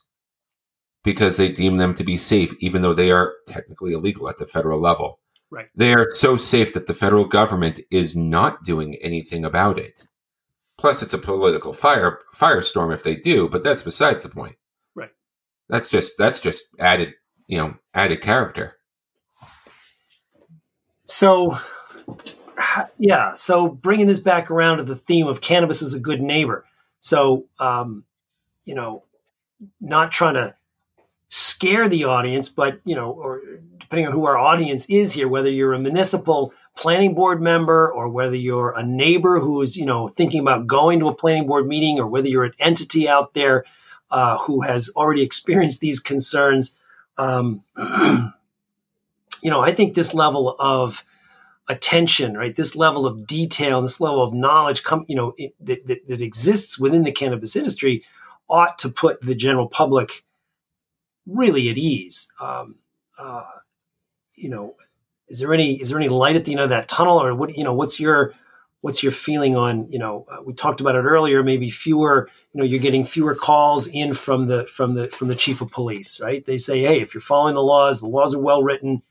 [1.03, 4.47] because they deem them to be safe, even though they are technically illegal at the
[4.47, 5.19] federal level.
[5.49, 5.67] Right.
[5.75, 10.07] They are so safe that the federal government is not doing anything about it.
[10.77, 14.55] Plus, it's a political fire firestorm if they do, but that's besides the point.
[14.95, 15.11] Right.
[15.69, 17.13] That's just that's just added,
[17.47, 18.77] you know, added character.
[21.05, 21.57] So,
[22.97, 23.35] yeah.
[23.35, 26.65] So, bringing this back around to the theme of cannabis as a good neighbor.
[27.01, 28.05] So, um,
[28.63, 29.03] you know,
[29.81, 30.55] not trying to
[31.33, 33.41] scare the audience, but you know, or
[33.79, 38.09] depending on who our audience is here, whether you're a municipal planning board member or
[38.09, 41.99] whether you're a neighbor who's you know thinking about going to a planning board meeting,
[41.99, 43.63] or whether you're an entity out there
[44.11, 46.77] uh, who has already experienced these concerns.
[47.17, 51.05] Um, you know, I think this level of
[51.69, 52.55] attention, right?
[52.55, 56.21] This level of detail, this level of knowledge, come, you know, it, that, that, that
[56.21, 58.03] exists within the cannabis industry,
[58.49, 60.25] ought to put the general public
[61.25, 62.31] really at ease.
[62.39, 62.75] Um,
[63.17, 63.43] uh,
[64.35, 64.75] you know,
[65.27, 67.57] is there any is there any light at the end of that tunnel, or what?
[67.57, 68.33] You know, what's your
[68.81, 69.89] what's your feeling on?
[69.89, 71.43] You know, uh, we talked about it earlier.
[71.43, 72.29] Maybe fewer.
[72.53, 75.71] You know, you're getting fewer calls in from the from the from the chief of
[75.71, 76.45] police, right?
[76.45, 79.03] They say, hey, if you're following the laws, the laws are well written.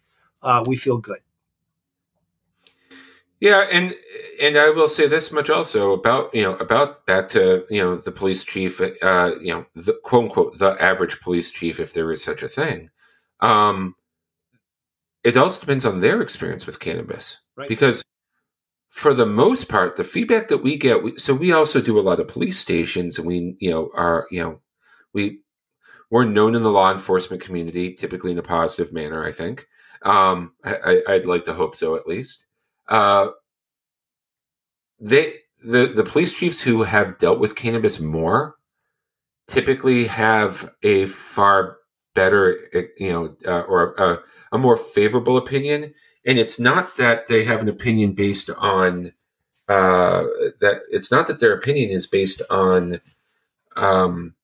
[0.42, 1.20] Uh, we feel good.
[3.40, 3.94] Yeah, and
[4.40, 7.96] and I will say this much also about you know about back to you know
[7.96, 12.12] the police chief, uh, you know the quote unquote the average police chief, if there
[12.12, 12.90] is such a thing.
[13.40, 13.96] Um,
[15.24, 17.68] it also depends on their experience with cannabis, right.
[17.68, 18.04] because
[18.90, 22.02] for the most part, the feedback that we get, we, so we also do a
[22.02, 24.60] lot of police stations, and we you know are you know
[25.14, 25.40] we
[26.10, 29.24] we're known in the law enforcement community, typically in a positive manner.
[29.24, 29.66] I think
[30.02, 32.44] um, I, I'd like to hope so at least.
[32.90, 33.28] Uh,
[35.00, 38.56] they the the police chiefs who have dealt with cannabis more
[39.46, 41.78] typically have a far
[42.14, 42.56] better
[42.98, 44.18] you know uh, or a,
[44.52, 45.94] a, more favorable opinion.
[46.26, 49.12] And it's not that they have an opinion based on
[49.68, 50.24] uh,
[50.60, 53.00] that it's not that their opinion is based on
[53.76, 54.34] um,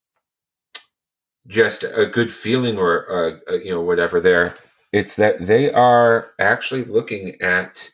[1.46, 4.54] just a good feeling or uh, uh you know whatever there.
[4.92, 7.90] It's that they are actually looking at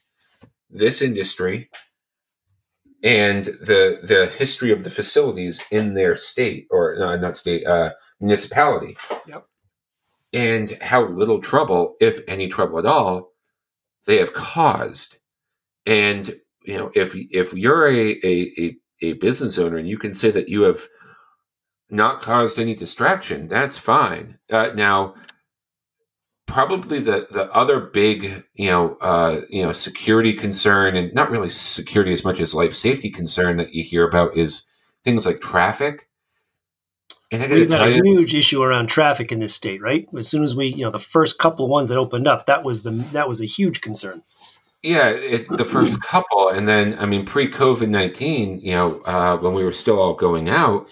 [0.73, 1.69] this industry
[3.03, 7.91] and the the history of the facilities in their state or no, not state uh,
[8.21, 8.97] municipality.
[9.27, 9.47] Yep.
[10.33, 13.33] And how little trouble, if any trouble at all,
[14.07, 15.19] they have caused.
[15.85, 20.15] And you know, if if you're a a, a, a business owner and you can
[20.15, 20.89] say that you have
[21.91, 24.39] not caused any distraction, that's fine.
[24.51, 25.15] Uh, now,
[26.53, 31.49] probably the the other big you know uh, you know security concern and not really
[31.49, 34.65] security as much as life safety concern that you hear about is
[35.03, 36.09] things like traffic.
[37.31, 40.07] And I We've got a you, huge issue around traffic in this state, right?
[40.17, 42.63] As soon as we, you know, the first couple of ones that opened up, that
[42.63, 44.23] was the that was a huge concern.
[44.83, 49.39] Yeah, it, the first couple, and then I mean, pre COVID nineteen, you know, uh,
[49.39, 50.91] when we were still all going out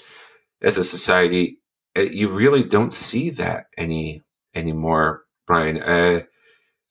[0.62, 1.58] as a society,
[1.96, 4.22] uh, you really don't see that any
[4.54, 5.82] anymore Brian.
[5.82, 6.22] Uh,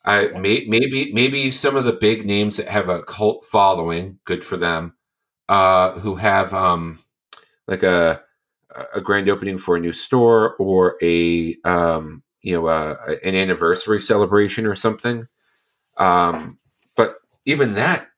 [0.05, 4.43] I may, maybe maybe some of the big names that have a cult following, good
[4.45, 4.95] for them.
[5.49, 6.99] Uh, who have um,
[7.67, 8.21] like a
[8.95, 14.01] a grand opening for a new store or a um, you know uh, an anniversary
[14.01, 15.27] celebration or something.
[15.97, 16.59] Um,
[16.97, 18.08] but even that,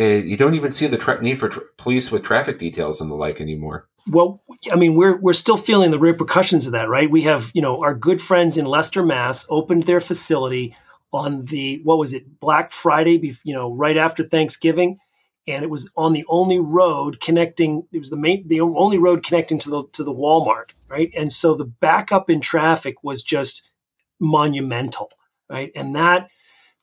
[0.00, 3.10] Eh, you don't even see the tra- need for tra- police with traffic details and
[3.10, 3.86] the like anymore.
[4.08, 4.42] Well,
[4.72, 7.10] I mean, we're we're still feeling the repercussions of that, right?
[7.10, 10.74] We have you know our good friends in Leicester, Mass, opened their facility
[11.12, 14.98] on the what was it Black Friday, you know, right after Thanksgiving,
[15.46, 17.86] and it was on the only road connecting.
[17.92, 21.10] It was the main, the only road connecting to the to the Walmart, right?
[21.14, 23.68] And so the backup in traffic was just
[24.18, 25.10] monumental,
[25.50, 25.70] right?
[25.74, 26.30] And that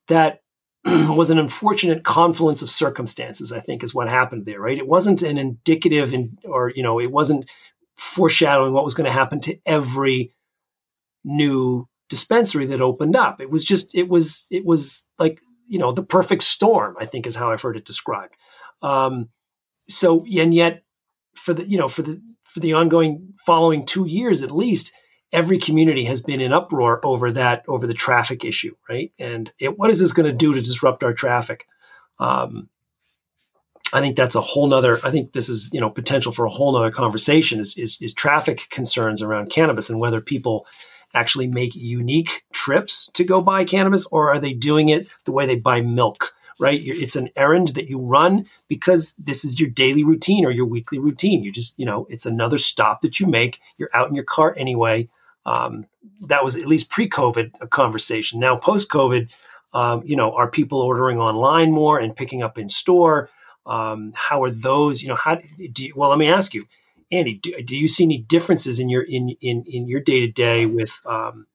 [0.07, 0.41] that
[1.15, 3.51] was an unfortunate confluence of circumstances.
[3.51, 4.77] I think is what happened there, right?
[4.77, 7.49] It wasn't an indicative, in, or you know, it wasn't
[7.97, 10.31] foreshadowing what was going to happen to every
[11.23, 13.41] new dispensary that opened up.
[13.41, 16.95] It was just it was it was like you know the perfect storm.
[16.99, 18.35] I think is how I've heard it described.
[18.81, 19.29] Um,
[19.89, 20.83] so and yet
[21.35, 24.93] for the you know for the for the ongoing following two years at least,
[25.31, 29.11] every community has been in uproar over that over the traffic issue, right?
[29.19, 31.67] And it, what is this going to do to disrupt our traffic?
[32.19, 32.69] Um,
[33.93, 34.99] I think that's a whole nother.
[35.03, 37.59] I think this is you know potential for a whole nother conversation.
[37.59, 40.65] Is, is is traffic concerns around cannabis and whether people
[41.13, 45.45] actually make unique trips to go buy cannabis, or are they doing it the way
[45.45, 46.33] they buy milk?
[46.59, 46.81] Right?
[46.83, 50.97] It's an errand that you run because this is your daily routine or your weekly
[50.97, 51.43] routine.
[51.43, 53.59] You just, you know, it's another stop that you make.
[53.77, 55.07] You're out in your car anyway.
[55.47, 55.87] Um,
[56.27, 58.39] that was at least pre-COVID a conversation.
[58.39, 59.29] Now post-COVID,
[59.73, 63.29] um, you know, are people ordering online more and picking up in store?
[63.65, 65.01] Um, how are those?
[65.01, 66.09] You know, how do you, well?
[66.09, 66.65] Let me ask you
[67.11, 70.27] Andy, do, do you see any differences in your in in, in your day to
[70.27, 71.47] day with um,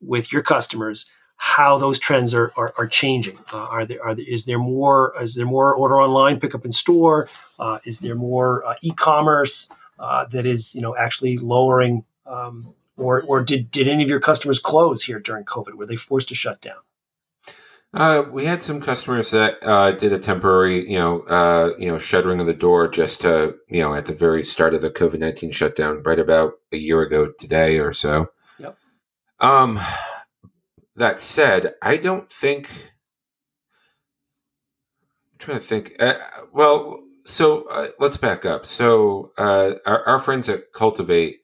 [0.00, 1.10] with your customers?
[1.36, 3.38] How those trends are are, are changing?
[3.52, 6.64] Uh, are there are there, is there more is there more order online, pick up
[6.64, 7.28] in store?
[7.58, 12.04] Uh, is there more uh, e-commerce uh, that is you know actually lowering?
[12.26, 15.74] Um, or or did did any of your customers close here during COVID?
[15.74, 16.76] Were they forced to shut down?
[17.94, 21.98] Uh, we had some customers that uh, did a temporary, you know, uh, you know,
[21.98, 25.18] shuttering of the door just to, you know, at the very start of the COVID
[25.18, 28.28] nineteen shutdown, right about a year ago today or so.
[28.58, 28.78] Yep.
[29.40, 29.78] Um,
[30.96, 32.70] that said, I don't think.
[35.32, 35.96] I'm trying to think.
[36.00, 36.14] Uh,
[36.50, 38.64] well, so uh, let's back up.
[38.64, 41.40] So uh, our, our friends at Cultivate.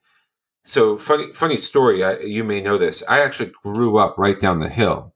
[0.68, 2.04] So funny, funny story.
[2.04, 3.02] I, you may know this.
[3.08, 5.14] I actually grew up right down the hill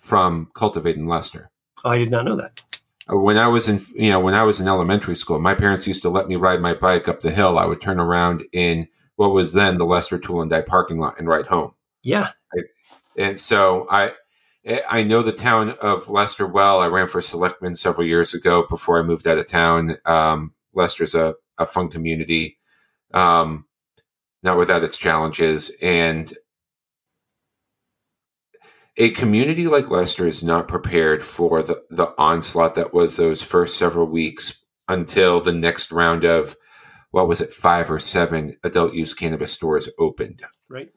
[0.00, 1.50] from Cultivate in Leicester.
[1.84, 2.58] Oh, I did not know that.
[3.06, 6.00] When I was in, you know, when I was in elementary school, my parents used
[6.02, 7.58] to let me ride my bike up the hill.
[7.58, 11.18] I would turn around in what was then the Leicester Tool and Die parking lot
[11.18, 11.74] and ride home.
[12.02, 12.30] Yeah.
[13.18, 14.12] And so I,
[14.88, 16.80] I know the town of Leicester well.
[16.80, 19.98] I ran for selectman several years ago before I moved out of town.
[20.06, 22.56] Um, Leicester's a, a fun community,
[23.12, 23.66] um,
[24.42, 25.70] not without its challenges.
[25.82, 26.32] And
[28.96, 33.78] a community like Leicester is not prepared for the, the onslaught that was those first
[33.78, 36.56] several weeks until the next round of
[37.10, 40.42] what was it, five or seven adult use cannabis stores opened.
[40.68, 40.90] Right.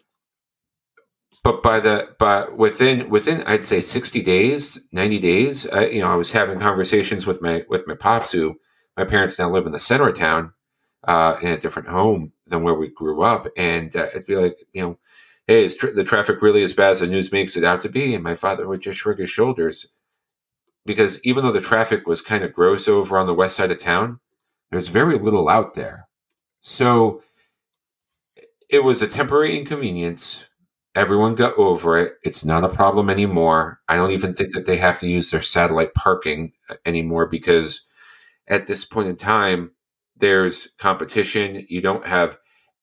[1.44, 6.12] But by the but within within I'd say sixty days, ninety days, I, you know,
[6.12, 8.60] I was having conversations with my with my pops who
[8.96, 10.54] my parents now live in the center of town,
[11.08, 14.58] uh, in a different home than where we grew up, and uh, it'd be like,
[14.74, 15.00] you know,
[15.48, 18.14] hey, is the traffic really as bad as the news makes it out to be?
[18.14, 19.94] And my father would just shrug his shoulders
[20.86, 23.78] because even though the traffic was kind of gross over on the west side of
[23.78, 24.20] town,
[24.72, 26.08] there's very little out there.
[26.62, 27.22] So
[28.70, 30.46] it was a temporary inconvenience.
[30.96, 32.14] Everyone got over it.
[32.24, 33.80] It's not a problem anymore.
[33.88, 36.54] I don't even think that they have to use their satellite parking
[36.86, 37.86] anymore because
[38.48, 39.72] at this point in time,
[40.24, 41.66] there's competition.
[41.68, 42.38] You don't have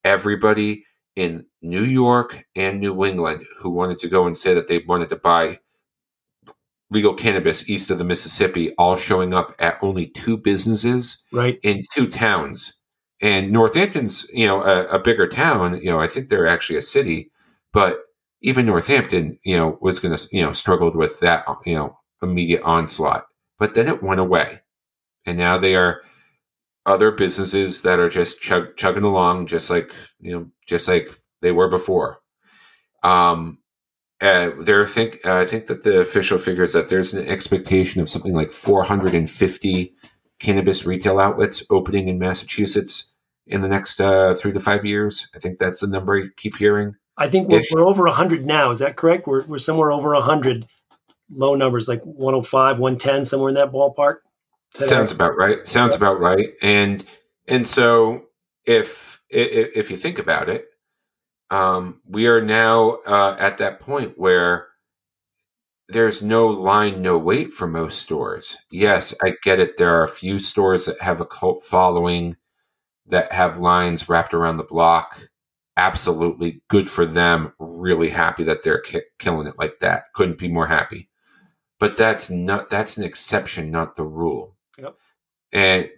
[0.04, 0.84] everybody
[1.16, 5.08] in New York and New England who wanted to go and say that they wanted
[5.08, 5.58] to buy
[6.90, 11.58] legal cannabis east of the Mississippi, all showing up at only two businesses right.
[11.62, 12.74] in two towns.
[13.22, 15.80] And Northampton's, you know, a, a bigger town.
[15.80, 17.30] You know, I think they're actually a city,
[17.72, 18.00] but
[18.42, 22.62] even Northampton, you know, was going to, you know, struggled with that, you know, immediate
[22.64, 23.24] onslaught.
[23.58, 24.60] But then it went away,
[25.24, 26.02] and now they are
[26.86, 31.08] other businesses that are just chug, chugging along, just like you know, just like
[31.42, 32.20] they were before.
[33.02, 33.58] Um,
[34.20, 38.00] uh, there think uh, I think that the official figure is that there's an expectation
[38.00, 39.94] of something like 450
[40.38, 43.12] cannabis retail outlets opening in Massachusetts
[43.46, 45.28] in the next uh, three to five years.
[45.34, 46.96] I think that's the number you keep hearing.
[47.16, 48.70] I think we're, we're over 100 now.
[48.70, 49.26] Is that correct?
[49.26, 50.66] We're, we're somewhere over 100
[51.30, 54.16] low numbers like 105, 110, somewhere in that ballpark.
[54.74, 55.66] Sounds about right.
[55.66, 56.48] Sounds about right.
[56.62, 57.04] And
[57.48, 58.26] and so
[58.64, 60.66] if if, if you think about it,
[61.50, 64.68] um, we are now uh, at that point where
[65.88, 68.56] there's no line, no wait for most stores.
[68.70, 69.76] Yes, I get it.
[69.76, 72.36] There are a few stores that have a cult following
[73.06, 75.28] that have lines wrapped around the block.
[75.76, 77.52] Absolutely good for them.
[77.58, 80.04] Really happy that they're ki- killing it like that.
[80.14, 81.08] Couldn't be more happy.
[81.80, 84.56] But that's not that's an exception, not the rule.
[84.78, 84.96] Yep.
[85.52, 85.90] And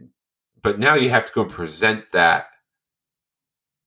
[0.63, 2.47] but now you have to go present that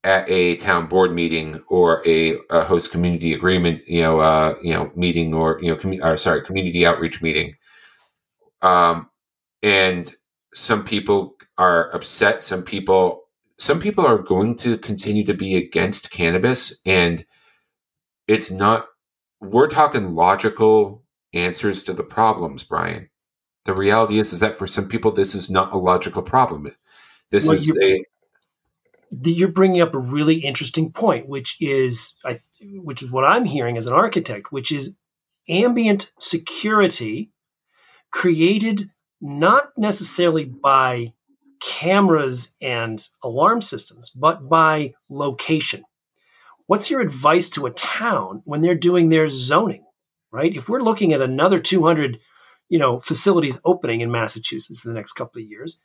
[0.04, 4.72] at a town board meeting or a, a host community agreement, you know, uh, you
[4.74, 7.56] know, meeting or you know, commu- or, sorry, community outreach meeting.
[8.62, 9.10] Um,
[9.64, 10.14] and
[10.54, 12.44] some people are upset.
[12.44, 13.24] Some people,
[13.58, 17.26] some people are going to continue to be against cannabis, and
[18.28, 18.88] it's not.
[19.42, 23.10] We're talking logical answers to the problems, Brian.
[23.66, 26.72] The reality is, is that for some people, this is not a logical problem.
[27.32, 28.06] This Well, is you- a
[29.12, 33.46] the, you're bringing up a really interesting point, which is, I, which is what I'm
[33.46, 34.98] hearing as an architect, which is
[35.48, 37.30] ambient security
[38.12, 38.90] created
[39.22, 41.14] not necessarily by
[41.62, 45.84] cameras and alarm systems, but by location.
[46.68, 49.86] What's your advice to a town when they're doing their zoning?
[50.32, 50.54] Right?
[50.56, 52.20] If we're looking at another 200,
[52.70, 55.82] you know, facilities opening in Massachusetts in the next couple of years,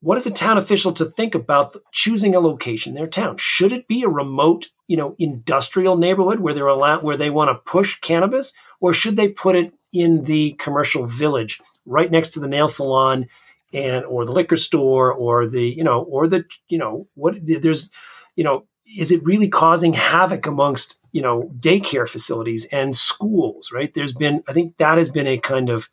[0.00, 3.36] what is a town official to think about choosing a location in their town?
[3.38, 7.48] Should it be a remote, you know, industrial neighborhood where they're allowed where they want
[7.48, 12.40] to push cannabis, or should they put it in the commercial village right next to
[12.40, 13.26] the nail salon
[13.72, 17.90] and or the liquor store or the you know or the you know what there's
[18.36, 23.94] you know is it really causing havoc amongst you know daycare facilities and schools right
[23.94, 25.88] there's been i think that has been a kind of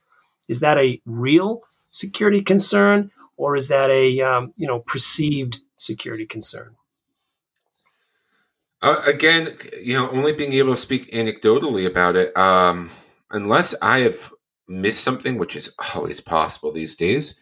[0.48, 6.26] is that a real security concern or is that a um, you know perceived security
[6.26, 6.76] concern?
[8.82, 12.89] Uh, again, you know, only being able to speak anecdotally about it, um,
[13.32, 14.34] unless I have
[14.68, 17.39] missed something, which is always possible these days.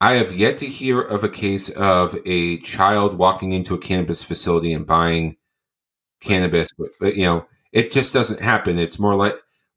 [0.00, 4.20] I have yet to hear of a case of a child walking into a cannabis
[4.20, 5.36] facility and buying
[6.20, 6.68] cannabis.
[7.00, 8.80] You know, it just doesn't happen.
[8.80, 9.36] It's more like,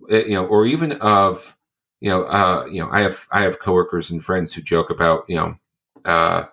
[0.10, 1.55] you know, or even of,
[2.06, 5.24] you know, uh, you know, I have I have coworkers and friends who joke about,
[5.28, 5.58] you know,
[6.06, 6.46] uh,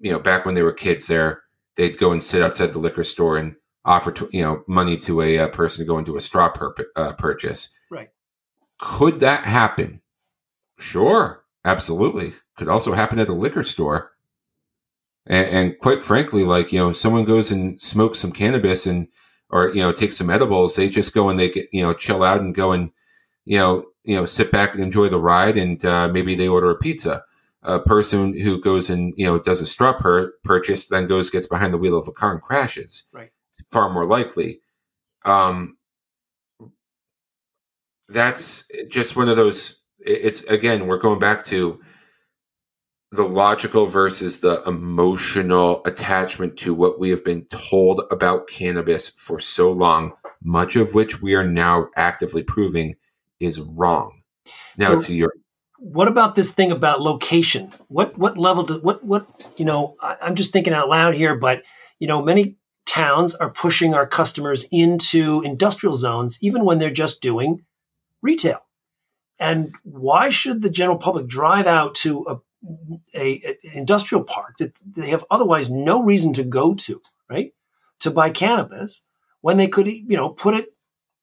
[0.00, 1.44] you know, back when they were kids, there
[1.76, 3.54] they'd go and sit outside the liquor store and
[3.84, 6.74] offer to, you know money to a, uh person to go into a straw pur-
[6.96, 7.72] uh, purchase.
[7.92, 8.10] Right.
[8.78, 10.00] Could that happen?
[10.80, 12.32] Sure, absolutely.
[12.56, 14.14] Could also happen at a liquor store.
[15.28, 19.06] And, and quite frankly, like you know, someone goes and smokes some cannabis and
[19.48, 22.24] or you know takes some edibles, they just go and they get you know chill
[22.24, 22.90] out and go and
[23.46, 26.70] you know you know sit back and enjoy the ride, and uh, maybe they order
[26.70, 27.24] a pizza.
[27.62, 31.48] A person who goes and you know does a straw pur- purchase then goes gets
[31.48, 33.08] behind the wheel of a car and crashes.
[33.12, 33.30] Right.
[33.50, 34.60] It's far more likely.
[35.24, 35.76] Um
[38.08, 41.80] that's just one of those it's again we're going back to
[43.10, 49.40] the logical versus the emotional attachment to what we have been told about cannabis for
[49.40, 52.94] so long much of which we are now actively proving
[53.40, 54.22] is wrong
[54.78, 55.32] now So- to your
[55.78, 57.70] What about this thing about location?
[57.88, 59.26] What what level do what what
[59.58, 59.96] you know?
[60.00, 61.62] I, I'm just thinking out loud here, but
[61.98, 62.56] you know, many
[62.86, 67.64] towns are pushing our customers into industrial zones, even when they're just doing
[68.22, 68.60] retail.
[69.38, 72.36] And why should the general public drive out to a,
[73.14, 77.52] a, a industrial park that they have otherwise no reason to go to, right?
[78.00, 79.04] To buy cannabis
[79.42, 80.72] when they could, you know, put it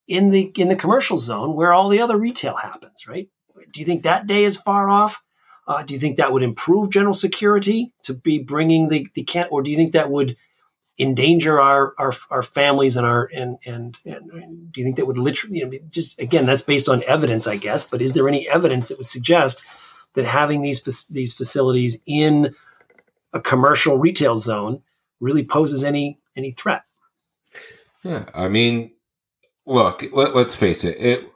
[0.07, 3.29] in the in the commercial zone where all the other retail happens, right?
[3.71, 5.21] Do you think that day is far off?
[5.65, 9.47] Uh, do you think that would improve general security to be bringing the the can,
[9.49, 10.35] or do you think that would
[10.99, 15.07] endanger our our, our families and our and, and and and do you think that
[15.07, 18.27] would literally you know, just again that's based on evidence, I guess, but is there
[18.27, 19.63] any evidence that would suggest
[20.13, 22.53] that having these these facilities in
[23.31, 24.83] a commercial retail zone
[25.19, 26.83] really poses any any threat?
[28.03, 28.91] Yeah, I mean,
[29.65, 30.97] look, let, us face it.
[30.99, 31.33] It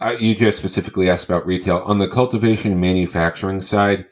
[0.00, 4.06] I, you just specifically asked about retail on the cultivation and manufacturing side.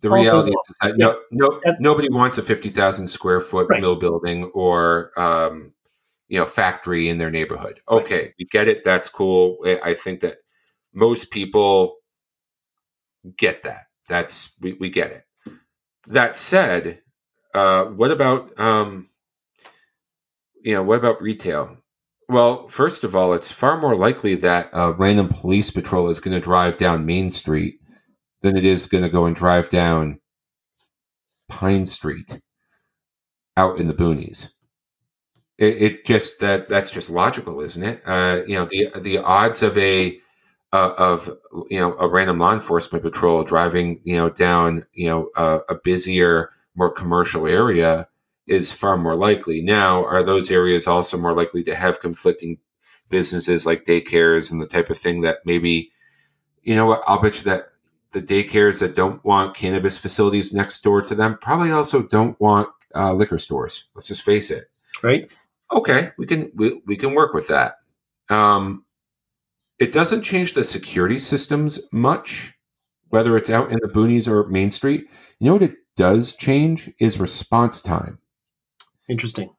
[0.00, 3.80] The reality is that no, no, nobody wants a fifty thousand square foot Right.
[3.80, 5.72] mill building or um,
[6.28, 7.80] you know factory in their neighborhood.
[7.88, 8.84] Okay, we get it.
[8.84, 9.58] That's cool.
[9.64, 10.38] I I think that
[10.92, 11.96] most people
[13.36, 13.86] get that.
[14.08, 15.24] That's we, we get it.
[16.06, 17.00] That said,
[17.54, 19.08] uh, what about um,
[20.62, 21.78] you know what about retail?
[22.34, 26.34] Well, first of all, it's far more likely that a random police patrol is going
[26.34, 27.78] to drive down Main Street
[28.42, 30.18] than it is going to go and drive down
[31.48, 32.40] Pine Street
[33.56, 34.48] out in the boonies.
[35.58, 38.02] It, it just that that's just logical, isn't it?
[38.04, 40.18] Uh, you know, the the odds of a
[40.72, 41.30] uh, of
[41.70, 45.76] you know a random law enforcement patrol driving you know down you know a, a
[45.84, 48.08] busier, more commercial area
[48.46, 49.62] is far more likely.
[49.62, 52.58] Now, are those areas also more likely to have conflicting
[53.08, 55.90] businesses like daycares and the type of thing that maybe,
[56.62, 57.68] you know what, I'll bet you that
[58.12, 62.68] the daycares that don't want cannabis facilities next door to them probably also don't want
[62.94, 63.84] uh, liquor stores.
[63.94, 64.64] Let's just face it.
[65.02, 65.30] Right.
[65.72, 67.78] Okay, we can we, we can work with that.
[68.28, 68.84] Um,
[69.78, 72.54] it doesn't change the security systems much,
[73.08, 75.08] whether it's out in the boonies or Main Street.
[75.40, 78.18] You know what it does change is response time.
[79.08, 79.50] Interesting.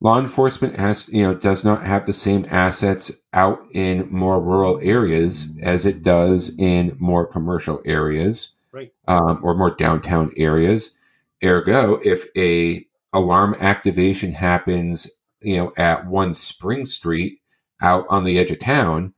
[0.00, 4.78] Law enforcement has, you know, does not have the same assets out in more rural
[4.80, 10.94] areas as it does in more commercial areas, right, um, or more downtown areas.
[11.42, 15.10] Ergo, if a alarm activation happens,
[15.40, 17.40] you know, at one Spring Street
[17.80, 19.14] out on the edge of town,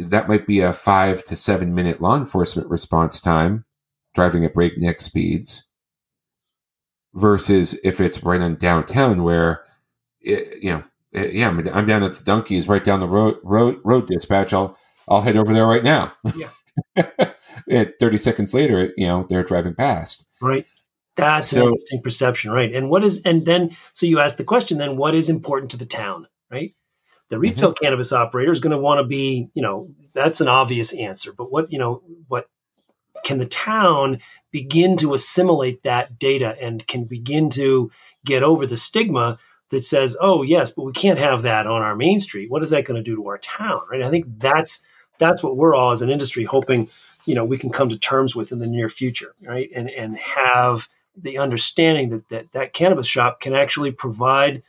[0.00, 3.64] that might be a five to seven minute law enforcement response time,
[4.14, 5.66] driving at breakneck speeds
[7.16, 9.64] versus if it's right on downtown where
[10.20, 13.36] it, you know it, yeah I'm, I'm, down at the donkeys right down the road
[13.42, 14.52] road road dispatch.
[14.52, 16.12] I'll i'll head over there right now.
[16.36, 16.50] Yeah.
[17.68, 20.26] And 30 seconds later you know they're driving past.
[20.40, 20.66] Right.
[21.16, 22.52] That's so, an interesting perception.
[22.52, 22.72] Right.
[22.72, 25.78] And what is and then so you ask the question then what is important to
[25.78, 26.28] the town?
[26.50, 26.74] Right?
[27.30, 27.82] The retail mm-hmm.
[27.82, 31.50] cannabis operator is going to want to be you know that's an obvious answer but
[31.50, 32.46] what you know what
[33.24, 34.20] can the town
[34.56, 37.90] begin to assimilate that data and can begin to
[38.24, 39.38] get over the stigma
[39.68, 42.50] that says, "Oh, yes, but we can't have that on our main street.
[42.50, 44.00] What is that going to do to our town?" Right?
[44.00, 44.82] I think that's
[45.18, 46.88] that's what we're all as an industry hoping,
[47.26, 49.68] you know, we can come to terms with in the near future, right?
[49.76, 54.62] And and have the understanding that that, that cannabis shop can actually provide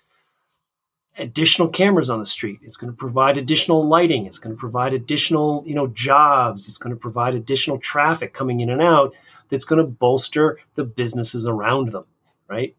[1.17, 2.59] additional cameras on the street.
[2.61, 4.25] It's going to provide additional lighting.
[4.25, 6.67] It's going to provide additional, you know, jobs.
[6.67, 9.15] It's going to provide additional traffic coming in and out
[9.49, 12.05] that's going to bolster the businesses around them,
[12.47, 12.75] right?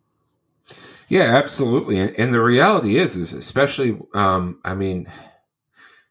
[1.09, 1.99] Yeah, absolutely.
[1.99, 5.11] And, the reality is, is especially, um, I mean,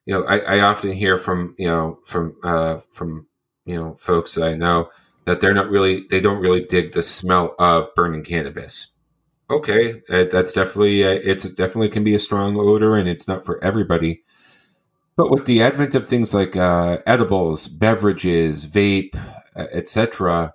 [0.05, 3.27] you know, I, I, often hear from, you know, from, uh, from,
[3.65, 4.89] you know, folks that I know
[5.25, 8.87] that they're not really, they don't really dig the smell of burning cannabis
[9.49, 13.63] okay, that's definitely uh, it's definitely can be a strong odor, and it's not for
[13.63, 14.23] everybody.
[15.15, 19.19] But with the advent of things like uh, edibles, beverages, vape,
[19.71, 20.53] etc.,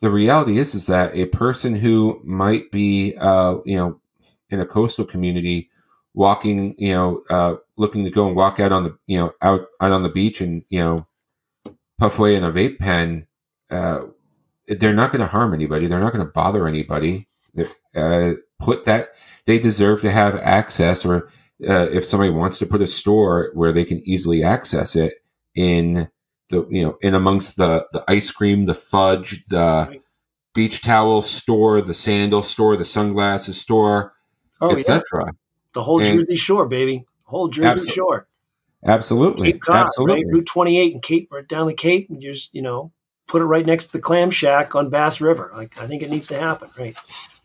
[0.00, 4.00] the reality is is that a person who might be, uh, you know,
[4.50, 5.70] in a coastal community,
[6.14, 9.66] walking, you know, uh, looking to go and walk out on the, you know, out
[9.80, 11.06] out on the beach and you know,
[11.98, 13.26] puff away in a vape pen,
[13.70, 14.02] Uh,
[14.68, 15.86] they're not going to harm anybody.
[15.86, 17.28] They're not going to bother anybody
[17.96, 19.10] uh, put that
[19.46, 21.28] they deserve to have access or
[21.68, 25.14] uh, if somebody wants to put a store where they can easily access it
[25.54, 26.08] in
[26.52, 30.02] the you know in amongst the the ice cream the fudge the right.
[30.54, 34.12] beach towel store the sandal store the sunglasses store
[34.60, 35.32] oh, etc yeah.
[35.72, 38.28] the whole and jersey shore baby whole jersey abso- shore
[38.86, 40.34] absolutely cape cod absolutely right?
[40.34, 42.92] route 28 and cape right down the cape and you just you know
[43.26, 46.10] put it right next to the clam shack on bass river like i think it
[46.10, 46.96] needs to happen right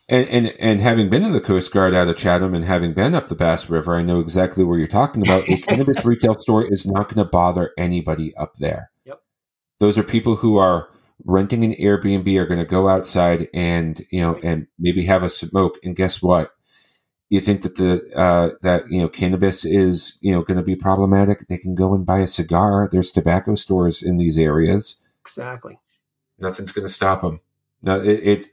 [0.09, 3.13] and, and and having been in the Coast Guard out of Chatham and having been
[3.13, 5.49] up the Bass River, I know exactly where you're talking about.
[5.49, 8.89] A cannabis retail store is not going to bother anybody up there.
[9.79, 10.89] Those are people who are
[11.25, 15.29] renting an Airbnb are going to go outside and you know and maybe have a
[15.29, 15.77] smoke.
[15.83, 16.51] And guess what?
[17.29, 20.75] You think that the uh, that you know cannabis is you know going to be
[20.75, 21.47] problematic?
[21.47, 22.87] They can go and buy a cigar.
[22.91, 24.97] There's tobacco stores in these areas.
[25.21, 25.79] Exactly.
[26.39, 27.41] Nothing's going to stop them.
[27.81, 28.45] No, it, it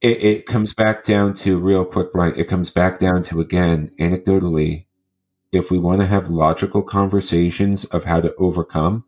[0.00, 2.34] it, it comes back down to real quick, Brian.
[2.36, 4.86] It comes back down to again, anecdotally,
[5.52, 9.04] if we want to have logical conversations of how to overcome,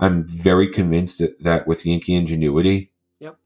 [0.00, 3.36] I'm very convinced that with Yankee ingenuity, yep.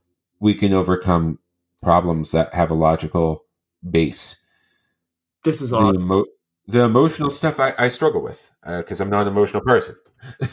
[0.41, 1.39] we can overcome
[1.83, 3.45] problems that have a logical
[3.89, 4.37] base.
[5.45, 5.95] This is awesome.
[5.95, 6.27] The, emo-
[6.69, 9.97] the emotional stuff I, I struggle with because uh, I'm not an emotional person.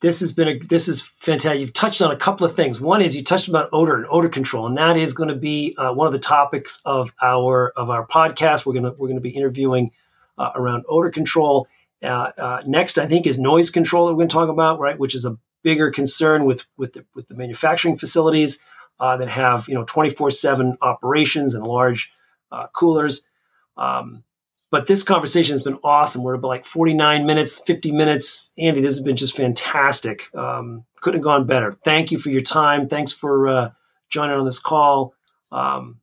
[0.00, 1.60] this has been a this is fantastic.
[1.60, 2.80] You've touched on a couple of things.
[2.80, 5.74] One is you touched about odor and odor control, and that is going to be
[5.76, 8.64] uh, one of the topics of our of our podcast.
[8.64, 9.90] We're gonna we're gonna be interviewing
[10.38, 11.68] uh, around odor control.
[12.04, 14.98] Uh, uh next, I think, is noise control that we're going to talk about, right?
[14.98, 18.62] Which is a bigger concern with with the, with the manufacturing facilities
[19.00, 22.12] uh, that have you know twenty four seven operations and large
[22.52, 23.28] uh, coolers.
[23.76, 24.24] Um,
[24.70, 26.24] but this conversation has been awesome.
[26.24, 28.52] We're about like 49 minutes, 50 minutes.
[28.58, 30.34] Andy, this has been just fantastic.
[30.34, 31.76] Um, couldn't have gone better.
[31.84, 32.88] Thank you for your time.
[32.88, 33.70] Thanks for uh,
[34.10, 35.14] joining on this call
[35.52, 36.00] um,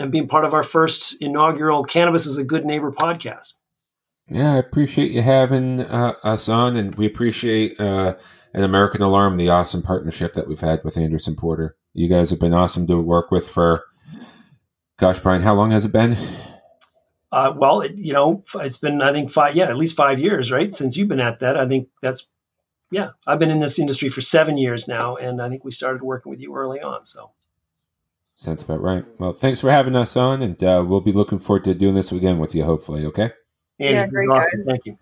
[0.00, 3.54] and being part of our first inaugural Cannabis is a Good Neighbor podcast.
[4.30, 8.14] Yeah, I appreciate you having uh, us on, and we appreciate uh,
[8.52, 11.76] an American Alarm, the awesome partnership that we've had with Anderson Porter.
[11.94, 13.84] You guys have been awesome to work with for,
[14.98, 16.18] gosh, Brian, how long has it been?
[17.32, 20.52] Uh, well, it, you know, it's been I think five, yeah, at least five years,
[20.52, 21.56] right, since you've been at that.
[21.56, 22.28] I think that's,
[22.90, 26.02] yeah, I've been in this industry for seven years now, and I think we started
[26.02, 27.06] working with you early on.
[27.06, 27.30] So,
[28.34, 29.06] sounds about right.
[29.18, 32.12] Well, thanks for having us on, and uh, we'll be looking forward to doing this
[32.12, 33.06] again with you, hopefully.
[33.06, 33.30] Okay.
[33.80, 34.58] Andy, yeah, great awesome.
[34.58, 34.66] guys.
[34.66, 34.98] Thank you.